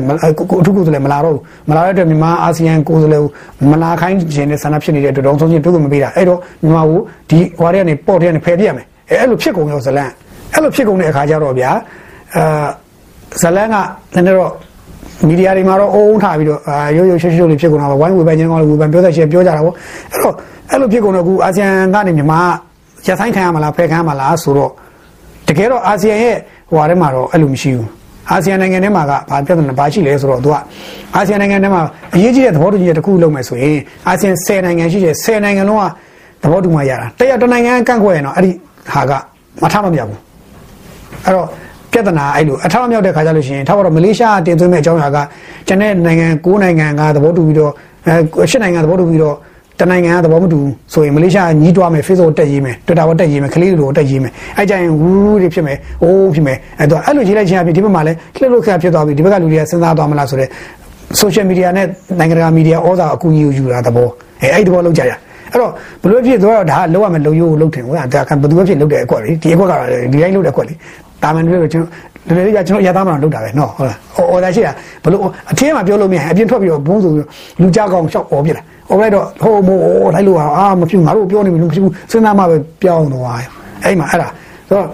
[0.60, 3.22] အထူးကိုယ်စားလှယ်မလာတော့ဘူးမလာတဲ့အတွက်မြန်မာအာဆီယံကိုယ်စားလှယ်
[3.70, 6.98] မလာခိုင်းခြင်းနဲ့ဆန္ဒဖြစ်နေတဲ့အတွက်ဒေါ်စန်းချင်းတွေ့ဖို့မပေးတာအဲ့တော့မြန်မာကို
[7.30, 10.12] ဒီဟွာတွေကနေပေါ့တွေကနေဖယ်ပြရမယ်အဲ့လိုဖြစ်ကုန်ရောဇလန်း
[10.54, 11.70] အဲ့လိုဖြစ်ကုန်တဲ့အခါကျတော့ဗျာ
[12.36, 12.66] အာ
[13.42, 13.76] ဇလန်းက
[14.14, 14.52] နည်းနည်းတော့
[15.28, 19.74] မီဒီယာတွေမှာတော့အုံးထားပြီးတော့အာရိုးရိုးရှင်းရှင်းလေးဖြစ်ကုန်တာပေါ့ဝိုင်းဝေဖန်ခြင်းကောဝေဖန်ပြောတဲ့ရှင်းပြောကြတာပေါ့
[20.12, 20.34] အဲ့တော့
[20.70, 22.40] အဲ့လိုဖြစ်ကုန်တော့အခုအာဆီယံကနေမြန်မာ
[23.06, 24.70] ရဆိုင်ခံရမလားဖယ်ခံရမလားဆိုတော့
[25.48, 26.36] တကယ်တော့အာဆီယံရဲ့
[26.70, 27.88] ဟိုဟာထဲမှာတော့အဲ့လိုမရှိဘူး
[28.30, 30.54] အာဆီယံနိုင်ငံထဲမှာကဘာပြဿနာဘာရှိလဲဆိုတော့သူက
[31.16, 31.80] အာဆီယံနိုင်ငံထဲမှာ
[32.14, 33.78] အရေးကြီးတဲ့သဘောတူညီချက်တစ်ခုလုပ်မယ်ဆိုရင်
[34.08, 35.84] အာဆီယံ10နိုင်ငံရှိတယ်10နိုင်ငံလုံးက
[36.42, 38.50] သဘောတူမှရတာတရတနိုင်ငံကန့်ကွက်ရင်တော့အဲ့ဒီ
[38.92, 39.12] ဟာက
[39.62, 40.20] မထမမြောက်ဘူး
[41.24, 41.46] အဲ့တော့
[41.92, 45.18] ပြဿနာအဲ့လိုအထောက်အမြောက်တဲ့ခါကျလို့ရှိရင်ထောက်တော့မလေးရှားတင်သွင်းမဲ့အကြောင်းအရာက
[45.68, 47.72] ကျန်တဲ့နိုင်ငံ၉နိုင်ငံကသဘောတူပြီးတော့
[48.06, 49.36] အဲ၈နိုင်ငံသဘောတူပြီးတော့
[49.80, 50.60] တနိုင်ငံကသဘောမတူ
[50.92, 60.50] ဆိုရင်မလေးရှားညီးတွားမယ် Facebook တက်ရေးမယ် Twitter ပေါ်တက်ရေးမယ်ကလေးလိုတက်ရေးမယ်အဲကြရင်ဝူးတွေဖြစ်မယ်အိုးဖြစ်မယ်အဲတော့အဲ့လိုရေးလိုက်ခြင်းအပြင်ဒီဘက်မှာလည်းခလစ်လို့ခရဖြစ်သွားပြီဒီဘက်ကလူတွေကစဉ်းစားသွားမလားဆိုတော့
[61.20, 61.86] social media နဲ့
[62.18, 64.08] နိုင်ငံတကာ media ဩဇာအကူအညီယူတာသဘော
[64.42, 65.12] အဲအဲ့ဒီသဘောလောက်ကြရ
[65.52, 65.72] အဲ့တော့
[66.02, 69.72] ဘလို့ဖြစ်သွားတော့ဒါကလောက်ရမယ်လုံရိုးလုံထင်ဟိုကဒါကဘယ်သူဖြစ်လုံတဲ့အကွက်လေဒီအကွက်က
[70.12, 70.74] ဒီတိုင်းလုံတဲ့အကွက်လေ
[71.22, 71.90] တာမန်တွေကျွန်တော်
[72.28, 74.72] တကယ်ကြီးကျွန်တော်ရသားမှလုပ်တာပဲနော်ဟုတ်လားအော်ဒါရှိတာ
[75.04, 77.26] ဘလို့အထင်းမှာပြောလို့မရအပြင်ထွက်ပြီးတော့ဘုန်းဆိုပြီး
[77.60, 79.80] လူကြကောင်ရှောက်អော်ပြစ်တာអော်လိုက်တော့ဟိုမို့
[80.14, 83.52] လိုက်လို့အာမဖြစ်ငါတို့ပြောနေပြီလို့မဖြစ်ဘူးစဉ်းစားမှပဲပြောင်းသွားရော
[83.84, 84.28] အဲ့မှာအဲ့ဒါ
[84.68, 84.86] ဆိုတော့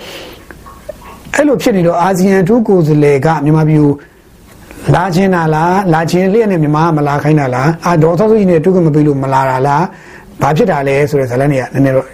[1.34, 3.92] အဲ့လိုဖြစ်နေတော့အာဆီယံထူးကိုယ်စားလှယ်ကမြန်မာပြည်ကို
[4.94, 9.84] လာချင်းတာလားလာချင်းလျက်နဲ့မြန်မာမလာခိုင်းတာလားအာဒေါ်သောစုကြီးနဲ့တူကမပေးလို့မလာတာလား
[10.42, 12.06] ဘာဖြစ်တာလဲဆိုတဲ့ဇာတ်လမ်းတွေကနည်းနည်းတော့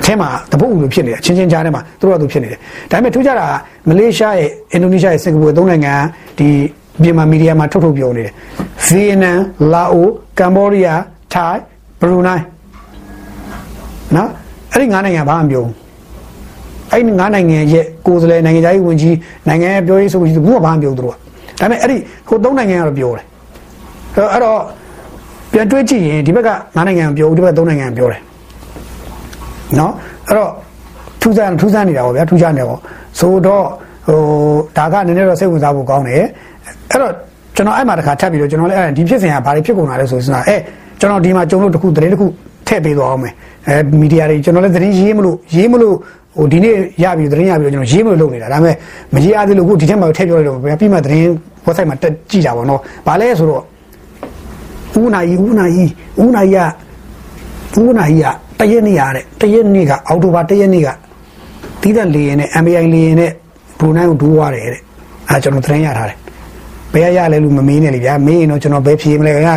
[0.00, 2.58] အထက်မှာတပုတ်လိုဖြစ်နေတယ်ချင်းချင်းကြားထဲမှာသူတို့ကသူဖြစ်နေတယ်
[2.90, 3.52] ဒါပေမဲ့ထူးခြားတာက
[3.88, 5.94] မလေးရှားရဲ့အင်ဒိုနီးရှားရဲ့စင်ကာပူသုံးနိုင်ငံ
[6.38, 6.48] ဒီ
[7.02, 8.32] မြန်မာမီဒီယာမှာထုတ်ထုတ်ပြောနေတယ်
[8.86, 9.38] ဗီယက်နမ်
[9.72, 10.08] လာအို
[10.38, 11.00] ကမ္ဘောဒီးယား
[11.32, 11.60] ထိုင်း
[12.00, 12.44] ဘရူနိုင်း
[14.16, 14.28] နော်
[14.72, 15.74] အဲ့ဒီငါးနိုင်ငံဘာမှမပြောဘူး
[16.92, 19.16] အဲ့ဒီငါးနိုင်ငံရဲ့ကိုယ်စားလှယ်နိုင်ငံသားရေးဝန်ကြီး
[19.48, 21.16] နိုင်ငံရဲ့ပြောရေးဆိုပြီးဘူးကဘာမှမပြောသူတို့က
[21.60, 21.96] ဒါပေမဲ့အဲ့ဒီ
[22.28, 23.24] ဟိုသုံးနိုင်ငံကတော့ပြောတယ်
[24.32, 24.60] အဲ့တော့
[25.52, 28.20] ပြန်တွေးကြည့်ရင်ဒီဘက်ကငါးနိုင်ငံပြောဒီဘက်သုံးနိုင်ငံပြောတယ်
[29.78, 29.92] နော်
[30.28, 30.50] အဲ့တော့
[31.20, 32.78] ထူးဆန်းထူးဆန်းနေတာပေါ့ဗျာထူးခြားနေပေါ့
[33.20, 33.64] ဆိုတော့
[34.08, 34.20] ဟို
[34.76, 36.24] ဒါကနည်းနည်းတော့စိတ်ဝင်စားဖို့ကောင်းတယ်
[36.90, 37.12] အဲ့တော့
[37.56, 40.56] ကျွန်တော်အဲ့မှာတခါထပ်ပြီးတော့ကျွန်တော်လည်းအဲ့ဒီဖြစ်စဉ်ကဘာတွေဖြစ်ကုန်တာလဲဆိုစဉ်းစားအဲ
[41.00, 42.26] ကျွန်တော်ဒီမှာကြုံလို့တခုသတင်းတခု
[42.68, 43.32] ထည့်ပေးသွားအောင်မယ်
[43.68, 45.94] အဲမီဒီယာတွေကျွန်တော်လည်းသတင်းရေးမလို့ရေးမလို့
[46.36, 48.76] ဟိုဒီနေ့ရပြီသတင်းရပြီတော့ကျွန်တော်ရေးမလို့လုပ်နေတာဒါပေမဲ့
[49.14, 51.26] မရေးရသေးလို့ခုဒီထက်မှထည့်ပြောလိုက်တော့ဗျာပြီးမှသတင်း
[51.66, 53.62] website မှာတက်ကြည့်တာပေါ့နော်ဘာလဲဆိုတော့
[55.00, 55.90] ဦးနာကြီးဦးနာကြီး
[56.22, 56.68] ဦးနာကြီး
[57.74, 58.28] ကဦးနာကြီးက
[58.60, 60.88] တရက်နေ့ရတဲ့တရက်နေ့ကအောက်တိုဘာတရက်နေ့က
[61.80, 63.30] သီးသန့်လေရင်နဲ့ MBI လေရင်နဲ့
[63.78, 64.80] ဘရူနိုင်းကိုဒူးသွားတယ်တဲ့
[65.28, 66.16] အဲကျွန်တော်သတင်းရထားတယ်
[66.94, 69.54] ဘယ်ရရလဲလို့မမေးနဲ့လေဗျာမေးရင်တော့ကျွန်တော်ဘယ်ဖြေမလဲခင်ဗျာ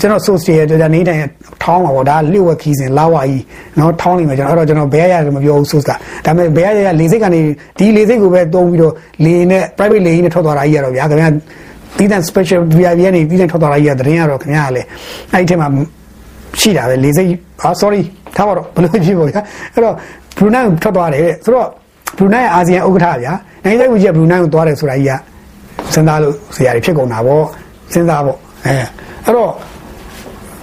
[0.00, 1.20] ကျွန်တော် source တွေကြာနေတိုင်း
[1.62, 3.44] ထောင်းပါပေါ့ဒါလျှို့ဝက်ခီးစဉ်လာဝါကြီး
[3.78, 5.90] နော်ထောင်းနေမှာကျွန်တော်အဲ့တော့ကျွန်တော်ဘယ်ရရမပြောဘူး source က
[6.24, 7.40] ဒါပေမဲ့ဘယ်ရရရလေစိတ်ကနေ
[7.78, 8.92] ဒီလေစိတ်ကိုပဲတုံးပြီးတော့
[9.24, 11.28] လေနဲ့ private လေကြီးနဲ့ထွက်သွားတာကြီးရတော့ဗျာခင်ဗျာ
[11.98, 14.82] တီးတန် special VIP ကနေတီးတန်ထွက်သွားတာကြီးရတဲ့တင်ရတော့ခင်ဗျာလေ
[15.32, 15.68] အဲ့ဒီထဲမှာ
[16.60, 17.30] ရှိတာပဲလေစိတ်
[17.62, 18.02] အာ sorry
[18.36, 19.40] ထားပါတော့ဘယ်လိုဖြစ်ပေါ့ဗျာ
[19.74, 19.94] အဲ့တော့
[20.36, 21.68] ဘရူနိုင်းထွက်သွားတယ်ဆိုတော့
[22.16, 23.32] ဘရူနိုင်းအာဆီယံဥက္ကဋ္ဌဗျာ
[23.64, 25.12] နိုင်ငံရေးဝန်ကြီးကဘရူနိုင်းကိုသွားတယ်ဆိုတာကြီးက
[25.94, 27.44] စဉ်းစားလို့ဆရာတွေဖြစ်ကုန်တာပေါ့
[27.92, 28.74] စဉ်းစားပေါ့အဲ
[29.24, 29.50] အဲ့တော့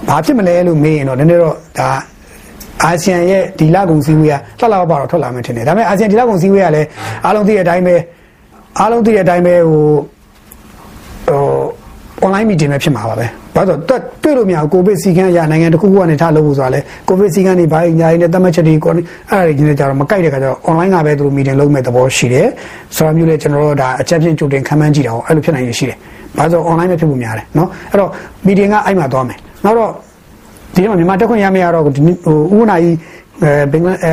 [0.10, 1.90] ဘာဖြစ်မလဲလို့မေးရင်တော့နည်းနည်းတော့ဒါ
[2.84, 6.88] အာဆီယံရဲ့ဒီလကုံစည်းဝေးကလှလှပပတော့ထွက်လာမှထင်တယ်ဒါပေမဲ့အာဆီယံဒီလကုံစည်းဝေးကလည်း
[7.26, 7.96] အားလုံးသိတဲ့အတိုင်းပဲ
[8.80, 9.96] အားလုံးသိတဲ့အတိုင်းပဲဟိုဟို
[12.27, 22.47] online meeting ပဲဖြစ်မှာပါပဲဘာလို့တော့တွေ့လို့မရဘူးကိုဗစ်စီကန်းရနိုင်ငံတစ်ခုခုကနေထားလို့ဆိုတာလေကိုဗစ်စီကန်းတွေဘာညာရင်းနဲ့တတ်မှတ်ချက်တွေကိုအဲ့ဒါတွေကြီးနေကြတော့မကိုက်တဲ့ခါကျတော့ online ကပဲသူတို့ meeting လုပ်မဲ့သဘောရှိတယ်
[22.97, 25.99] ဆိုတော့မျိုးလေကျွန်တော်တို့ဒါအချက်ချင်းကြိုတင်ခံမှန်းကြည့်တာအောင်အဲ့လိုဖြစ်နိုင်ရရှိတယ်
[26.37, 28.11] ဘာလို့ online ပဲဖြစ်ဖို့များတယ်เนาะအဲ့တော့
[28.47, 29.91] meeting ကအဲ့မှာသွားမယ်နောက်တော့
[30.75, 31.93] ဒီတော့မြန်မာတက်ခွင့်ရမရတော့ဟို
[32.59, 32.97] ဥနာကြီး
[33.43, 34.13] အဲဘင်္ဂလားအဲ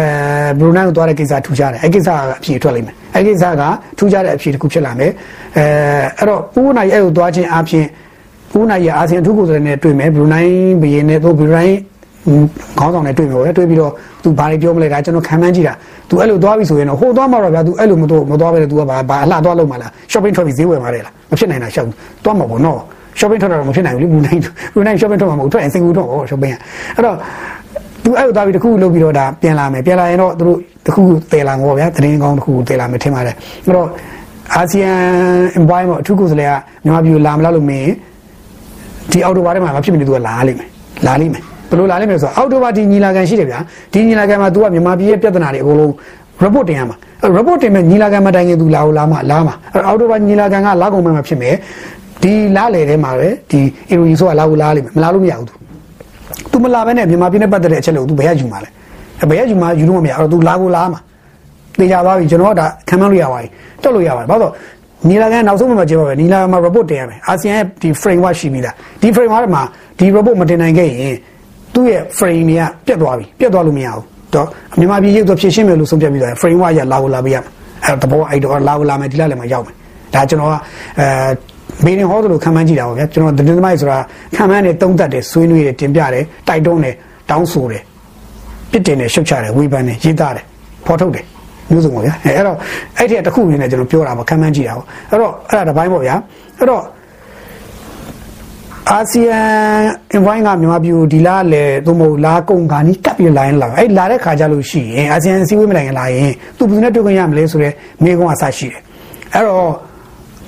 [0.58, 3.64] ဘရူနိုင်းကိုသွားတဲ့ကိစ္စထူးခြားတယ်အဲ့ကိစ္စကအဖြေထွက်လိမ့်မယ်အဲ့ကိစ္စက
[3.98, 5.12] ထူးခြားတဲ့အဖြေတစ်ခုဖြစ်လာမယ်
[5.58, 5.66] အဲ
[6.18, 7.86] အဲ့တော့ဥနာကြီးအဲ့ကိုသွားခြင်းအပြင်
[8.60, 11.78] ဥနာကြီးအာဆီယံထူးကိုယ်စားလှယ်နဲ့တွေ့မယ်ဘရူနိုင်းဘယင်းနဲ့တော့ဘရူနိုင်း
[12.80, 13.92] ခေါင်းဆောင်နဲ့တွေ့မယ်ပဲတွေ့ပြီးတော့
[14.24, 15.74] तू ဘာတွေပြောမလဲဒါကျွန်တော်ခံမှန်းကြည့်တာ
[16.10, 21.88] तू အဲ့လိုသွားပြီဆိုရင်တော့ဟိုသွားမှာတော့ဗျာ तू အဲ့လိုမတော့မသွားပဲ तू ကဘာဘာအလှသွားလို့မလား shopping ထွက်ပြီးဈေးဝယ်มาတယ်လားမဖြစ်နိုင်တာရှောက်
[22.24, 22.80] သွားမှာပေါ့နော်
[23.20, 24.40] shopping ထွက်တော့မဖြစ်နိုင်ဘူးလေဘူးနိုင်
[24.74, 26.56] ဘူးနိုင် shopping ထွက်မှာမဟုတ်ထွက်ရင်စင်ကူတော့ shopping က
[26.96, 27.16] အဲ့တော့
[28.04, 33.88] तू အဲ့လိုသွားပြီးတခုလုပ်ပြီးတော့ဒါပြန်လာမယ်ပြန်လာရင်တော့သူတို့တခုတည်လာမှာပေါ့ဗျာသတင်းကောင်းတခုတည်လာမယ်ထင်ပါတယ်အဲ့တော့
[34.56, 34.92] အာဆီယံ
[35.60, 37.90] environment အထူးကိုယ်စားလှယ်ကမြန်မာပြည်လာမလားလို့မင်း
[39.12, 40.70] ဒီအော်တိုဘာထဲမှာမဖြစ်မနေသူကလာလိမ့်မယ်
[41.08, 43.60] လာလိမ့်မယ်ဘယ်လိုလာလိမ့်မယ်ဆိုတော့အော်တိုဘာဒီညီလာခံရှိတယ်ဗျာ
[43.94, 45.92] ဒီညီလာခံမှာ तू ကမြန်မာပြည်ရဲ့ပြဿနာတွေအကုန်လုံး
[46.44, 46.96] report တင်ရမှာ
[47.38, 49.56] report တင်မဲ့ညီလာခံမတိုင်ခင် तू လာကိုလာမှာလာမှာ
[49.88, 51.56] အော်တိုဘာညီလာခံကလာကုန်မှဖြစ်မယ်
[52.24, 55.54] ဒီလာလေထဲမှာပဲဒီအင်ရီဆိုကလာကိုလာလိမ့်မယ်မလာလို့မရဘူး तू
[56.52, 58.70] तू မလာဘဲနဲ့မြန်မာပြည်နဲ့ပတ်သက်တဲ့အချက်လို့ तू ဘယ်ရယူမှာလဲ
[59.30, 61.00] ဘယ်ရယူမှာယူလို့မရအဲ့တော့ तू လာကိုလာမှာ
[61.80, 63.48] သိကြသွားပြီကျွန်တော်ကဒါခံမှန်းလို့ရပါပြီ
[63.84, 64.52] တက်လို့ရပါတယ်ဘာလို့
[65.09, 69.63] နီလာကန်နောက်ဆုံးမှကျေပါပဲနီလာကန်မှာ report တင်ရမယ်အာဆီယံရဲ့ဒီ framework ရှိပြီလားဒီ framework မှာ
[69.99, 71.17] ဒီ report မတင်နိုင်ခဲ့ရင်
[71.75, 74.03] သူ့ရဲ့ frame တွေကပြတ်သွားပြီပြတ်သွားလို့မရဘူး
[74.35, 74.47] တော့
[74.79, 77.45] မြန်မာပြည်ရုပ်တော့ဖြည့်ရှင်းမယ်လို့ဆုံးဖြတ်ပြီးသွားရင် framework ရလာကိုလာပေးရမယ်
[77.85, 79.75] အဲ့တော့တဘောအဲ့တော့လာကိုလာမယ်ဒီလာလည်းမရောက်မယ်
[80.15, 80.55] ဒါကျွန်တော်က
[81.01, 81.07] အဲ
[81.85, 83.99] ဘေးရင်ဟောသလိုခံမှန်းကြည့်တာပါဗျာကျွန်တော်သတင်းသမားဆိုတာ
[84.37, 86.95] ခံမှန်းနဲ့တုံးတက်တယ်ဆွေးနွေးတယ်တင်ပြတယ်တိုက်တွန်းတယ်
[87.31, 87.83] တောင်းဆိုတယ်
[88.71, 90.45] ပြစ်တင်တယ်ရှုတ်ချတယ်ဝေဖန်တယ်ရေးသားတယ်
[90.87, 91.25] ဖော်ထုတ်တယ်
[91.71, 92.57] မျိုးစုံပါဗျာအဲအဲ့တော့
[92.99, 96.15] အဲ့ဒီတခုအနေနဲ့ကျွန်တော်ပြောတာပါခံမှန်းကြည့်တာပေါ့အဲ့တော့အဲ့ဒါတစ်ပိုင်းပေါ့ဗျာ
[96.59, 96.83] အဲ့တော့
[98.91, 99.41] အာဆီယံ
[100.17, 107.75] invite ကမြန်မာပြည်ကိုဒီလားလေသို့မဟုတ်လာကုန်ကနီးကပ်ပြီးလာရင်လာအဲ့လာတဲ့ခါကြလို့ရှိရင်အာဆီယံအစည်းအဝေးမတိုင်ခင်လာရင်သူဘယ်သူနဲ့တွေ့ခွင့်ရမလဲဆိုတော့
[108.05, 108.81] မိကုန်းအဆရှိတယ်
[109.35, 109.71] အဲ့တော့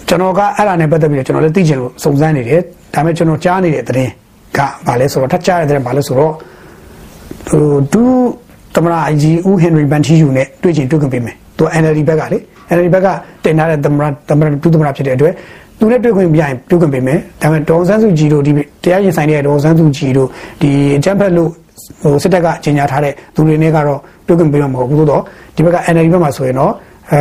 [0.08, 2.60] ကျွန်တော်ကအဲ့ဒါနဲ့ပတ်သက်ပြီးတော့ကျွန်တော်လည်းသိချင်လို့စုံစမ်းနေတယ်
[2.94, 4.12] ဒါပေမဲ့ကျွန်တော်ကြားနေတဲ့သတင်း
[4.56, 6.32] ကဘာလဲဆိုတော့ထပ်ကြားတဲ့သတင်းဘာလဲဆိုတော့
[7.48, 8.04] ဟိုဒူ
[8.76, 12.38] သမရအကြီးဦးဟင်နရီဘန်တီယူနဲ့တွေ့ချင်တွေ့ခွင့်ပေးမယ်သူ NLD ဘက်ကလေ
[12.74, 13.06] NLD ဘက်က
[13.44, 15.34] တင်ထားတဲ့သမရသမရဒူသမရဖြစ်တဲ့အတွက်
[15.78, 18.52] သူနဲ့တွေ့ခွင့်ပြရင်တွေ့ခွင့်ပေးမယ်ဒါပေမဲ့ဒေါ်ဆန်းစုကြည်တို့ဒီ
[18.84, 20.28] တရားရင်ဆိုင်တဲ့ဒေါ်ဆန်းစုကြည်တို့
[20.60, 21.50] ဒီအကြမ်းဖက်လို့
[22.02, 25.22] ဟိုစစ်တပ်ကကြီးညာထားတဲ့သူတွေနဲ့ကတော့တွေ့ခွင့်ပေးမှာမဟုတ်ဘူးတော့
[25.56, 26.72] ဒီဘက်က NLD ဘက်မှာဆိုရင်တော့
[27.12, 27.20] အဲ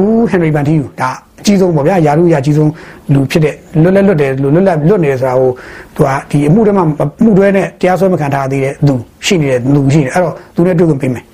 [0.00, 1.10] ဦးဟင်နရီဘန်တီယူဒါ
[1.40, 2.70] အကြီးဆုံးပေါ့ဗျာယာရုယာကြီးဆုံး
[3.12, 5.50] လူဖြစ်တဲ့လွတ်လပ်လွတ်တယ်လွတ်လပ်လွတ်နေတယ်ဆိုတာဟို
[5.96, 6.84] သူကဒီအမှုတွေမှာ
[7.24, 8.94] မှုတွေနဲ့တရားစွဲမခံထားသေးတဲ့သူ
[9.26, 11.24] ရှိနေတဲ့လူရှိနေအဲ့တော့သူနဲ့တွေ့ခွင့်ပေးမယ်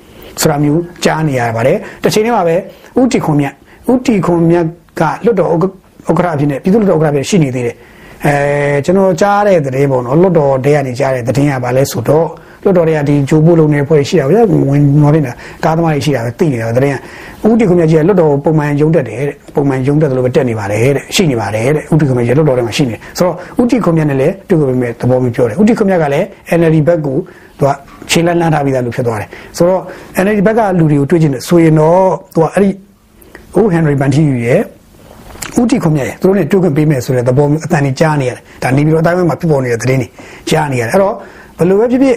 [0.40, 2.56] ဆိုတာမျိုးကြားနေရပါတယ်တစ်ချိန်တည်းမှာပဲ
[3.00, 3.54] ဥတီခွန်မြတ်
[3.92, 4.64] ဥတီခွန်မြတ်
[5.00, 5.64] ကလွတ်တော်ဥက္က
[6.20, 7.76] ဋ္ဌဖြစ်နေပြည်သူ့လွတ်တော်ဥက္ကဋ္ဌဖြစ်ရှိနေသေးတယ်
[8.24, 8.34] အဲ
[8.84, 12.28] ကျွန်တော်ကြားတဲ့သတင်းပေါ့နော်လွတ်တော်တဲကနေကြားတဲ့သတင်းကဘာလဲဆိုတော့
[12.64, 15.32] လွတ်တော်တွေကဒီဂျိုးပို့လုံနေတဲ့ဖွဲ့ရှိတာဗျာဝင်မော်နေတာ
[15.64, 16.94] ကားသမားတွေရှိတာပဲသိနေတာသတင်း
[17.42, 26.26] ကဥတီခွန်မြတ်ကြီးကလွတ်တော်ပုံမှန်ရုံးတက်တယ်တဲ့ပုံမှန်ရုံးတက်တယ်လို့ပဲတက်နေပါတယ်တဲ့ရှိနေပါတယ်တဲ့ဥတီခွန်မြတ်ကြီးလွတ်တော်ထဲမှာရှိနေဆိုတော့ဥတီခွန်မြတ်နဲ့လည်းတွေ့ကြပေမဲ့သဘောမျိုးပြောတယ်ဥတီခွန်မြတ်ကလည်း
[26.58, 27.16] NLD ဘက်ကို
[27.58, 27.70] သူက
[28.10, 29.82] ခြေလက်လန်းထားပြီးသားလို့ဖြစ်သွားတယ်ဆိုတော့
[30.24, 32.70] NLD ဘက်ကလူတွေကိုတွေ့ချင်တယ်ဆိုရင်တော့သူကအဲ့ဒီ
[33.58, 34.60] ဦးဟန်နရီဘန်တီယူရဲ့
[35.60, 40.08] ဦးတီခွန်မြတ်ရဲ့သူတို့နဲ့တွေ့ခွင့်ပေးမယ်ဆိုတဲ့သဘောမျိုးအတန်ကြီးကြားနေရတယ်ဒါနေပြီးတော့အတိုင်းမှာဖြစ်ပေါ်နေတဲ့သတင်းတွေ
[40.50, 41.14] ကြားနေရတယ်အဲ့တော့
[41.58, 42.16] ဘယ်လိုပဲဖြစ်ဖြစ်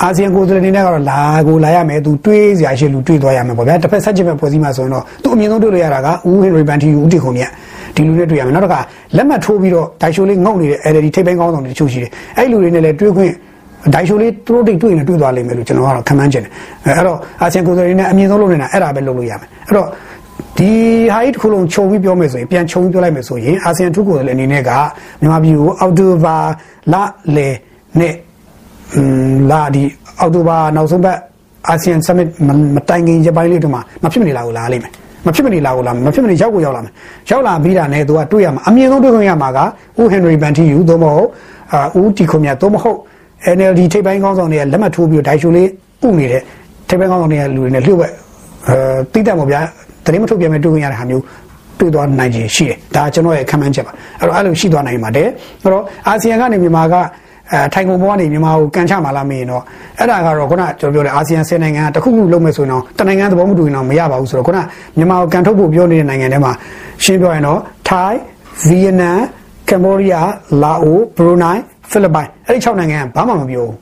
[0.00, 7.50] အာဆီယံကိုယ်စားလှယ်တွေနဲ့ကတော့လာကိုလာရမယ်သူတွေးစရာရှိလူတွေးသွားရမယ်ပေါ့ဗျာတစ်ဖက်ဆက်ချင်မဲ့ဖွဲ့စည်းမှာဆိုရင်တော့သူအမြင်ဆုံးတွေ့လို့ရတာကဦးဟင်ရီဘန်တီဦးတီခွန်မြတ်
[7.96, 8.80] ဒီလူတွေတွေ့ရမယ်နောက်တစ်ခါ
[9.16, 13.32] လက်မှတ်ထိုးပြီးတော့ဒိုင်ရှိုလေးငုံနေတဲ့ LD ထိပ်ပိုင်းကောင်းဆောင်တွေတချို့ရှိတယ်အဲ့လူတွေနဲ့လည်းတွေ့ခွင့်
[13.94, 16.52] ဒိုင်ရှိုလေးသူတို့တိတ်တွေ့ရင်တွေ့သွားလိမ့်မယ်လို့ကျွန်တော်ကတော့ခံမှန်းချင်တယ်
[16.96, 19.86] အဲ့တော့အာဆီယံကိုယ်စားလှယ်တွေနဲ့အမြင်ဆုံးလုပ်နေတာအဲ့ဒါပဲလုပ်လို့ရမယ်အဲ့တော့
[20.58, 20.70] ဒီ
[21.12, 24.70] ဟာကြီးတစ်ခုလုံးခြုံပြီးပြောမယ်ဆိုရင်ပြန်ခြုံပြီးပြောလိုက်မယ်ဆိုရင်အာဆီယံထုကိုယ်စားလှယ်အနေနဲ့က
[25.20, 26.36] မြန်မာပြည်ကိုအောက်တိုဘာ
[26.92, 26.94] လ
[27.36, 27.48] လေ
[28.00, 28.14] နဲ့
[29.50, 29.82] လာဒီ
[30.20, 31.16] အောက်တိုဘာနောက်ဆုံးပတ်
[31.68, 32.28] အာဆီယံ summit
[32.76, 34.92] မတိုင်ခင်ရပိုင်းလေးတို့မှာမဖြစ်မနေလာကိုလာလိမ့်မယ်
[35.26, 36.92] မဖြစ်မနေလာကိုလာမဖြစ်မနေရောက်ကိုရောက်လာမယ်
[37.30, 39.58] ရောက်လာပြီးတာနဲ့သူကတွေ့ရမှာအမြင်ဆုံးတွေ့ခွင့်ရမှာက
[40.00, 41.28] ဦးဟင်နရီဘန်တီယူသို့မဟုတ်
[41.72, 42.98] အာဦးတီခွန်မြတ်သို့မဟုတ်
[43.56, 45.68] NLD ထိပ်ပိုင်းကောင်းဆောင်တွေကလက်မှတ်ထိုးပြီးဒိုင်ရှိုလေး
[46.06, 46.42] ဥနေတဲ့
[46.88, 48.12] ထိပ်ပိုင်းကောင်းဆောင်တွေကလူတွေနဲ့လှုပ်ဝက်
[48.68, 48.76] အဲ
[49.12, 49.60] တိတ်တယ်ပေါ့ဗျာ
[50.04, 51.24] တရင်မထုတ်ပြန်မဲ့တွေ့ခွင့်ရတဲ့ဟာမျိုး
[51.78, 55.28] တွေ့သွားနိုင်ခြင်းရှိတယ်ဒါကျွန်တော်ရဲ့ခံမှန်းချက်ပါအဲ့တော့အဲ့လိုရှိသွားနိုင်ပါတယ်
[55.62, 56.94] အဲ့တော့အာဆီယံကနေမြန်မာက
[57.52, 59.62] အဲထိုင်ကုန်ဘောကနေမြန်မာကိုကန်ချမှာလားမင်းတော့
[59.98, 64.58] အဲ့ဒါကတော့ခုနကျွန်တော်ပြောတဲ့အာဆီယံ10နိုင်ငံတခုခုလုံးမဲ့ဆိုရင်တော့တနိုင်ငံသဘောမတူရင်တော့မရပါဘူးဆိုတော့ခုန
[64.96, 66.52] မြန်မာကိုကန်ထုတ်ဖို့ပြောနေတဲ့နိုင်ငံတွေမှာ
[67.04, 68.18] ရှင်းပြောရင်တော့ထိုင်း
[68.68, 69.20] ဗီယက်နမ်
[69.68, 70.28] ကမ်ဘောဒီးယား
[70.62, 73.74] လာအိုဘရူနိုင်းဖိလစ်ပိုင်အဲ့ဒီ6နိုင်ငံကဘာမှမပြောဘူး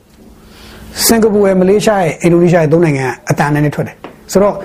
[1.05, 3.95] စင်ကာပူရဲ့မလေးရှားရဲ့အင်ဒိုနီးရှားရဲ့3နိုင်ငံအတန်နဲ့ထွက်တယ်
[4.31, 4.55] ဆိုတော့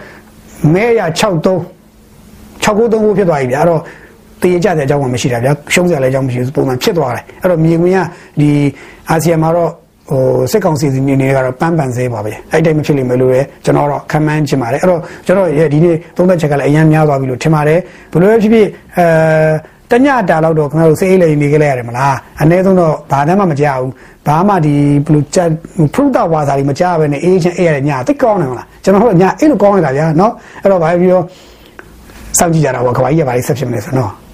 [0.74, 1.76] မဲရ63
[2.64, 3.80] 693ကိုဖြစ်သွားပြီဗျာအဲ့တော့
[4.42, 7.98] တည်ကြတဲ့အကြောင်းမှမရှိတာဗျာရှုံးစရာလည်းအကြောင်းမရှိဘူးပုံမှန်ဖြစ်သွားတယ်အဲ့တော့မြေဝင်က
[8.40, 8.50] ဒီ
[9.10, 9.70] အာဆီယံမှာတော့
[10.10, 17.80] ဟိုစစ်ကောင်စီစီနေနေကတော့ပန်းပန်သေးပါပဲအဲ့တိုင်းမဖြစ်လိမ့်မယ်လို့လည်းကျွန်တော်တော့ခံမှန်းချင်ပါတယ်အဲ့တော့ကျွန်တော်ရဲ့ဒီနေ့သုံးသက်ချက်ကလည်းအရင်များသွားပြီလို့ထင်ပါတယ်
[18.12, 19.06] ဘယ်လိုပဲဖြစ်ဖြစ်အဲ
[19.90, 23.90] တညတာလောက်တော့ခင်ဗျားတို့စေးလေးနေကြလဲရတယ်မလားအနည်းဆုံးတော့ဘာမှမကြဘူး
[24.26, 24.74] ဘာမှဒီ
[25.06, 25.48] ဘလူချက်
[25.94, 30.32] ဖရုတာဝါစာတွေမကြဘဲနဲ့အေးချင်းအေးရတဲ့ညသိကောင်းတယ်မလားကျွန်တော်တို့ညအဲ့လိုကောင်းနေတာဗျာနော်
[30.62, 31.22] အဲ့တော့ဘာပြော
[32.38, 34.25] စောင့်ကြည့်ကြတာပေါ့ခဘာကြီးကဘာလေးဆက်ဖြစ်မလဲဆိုတော့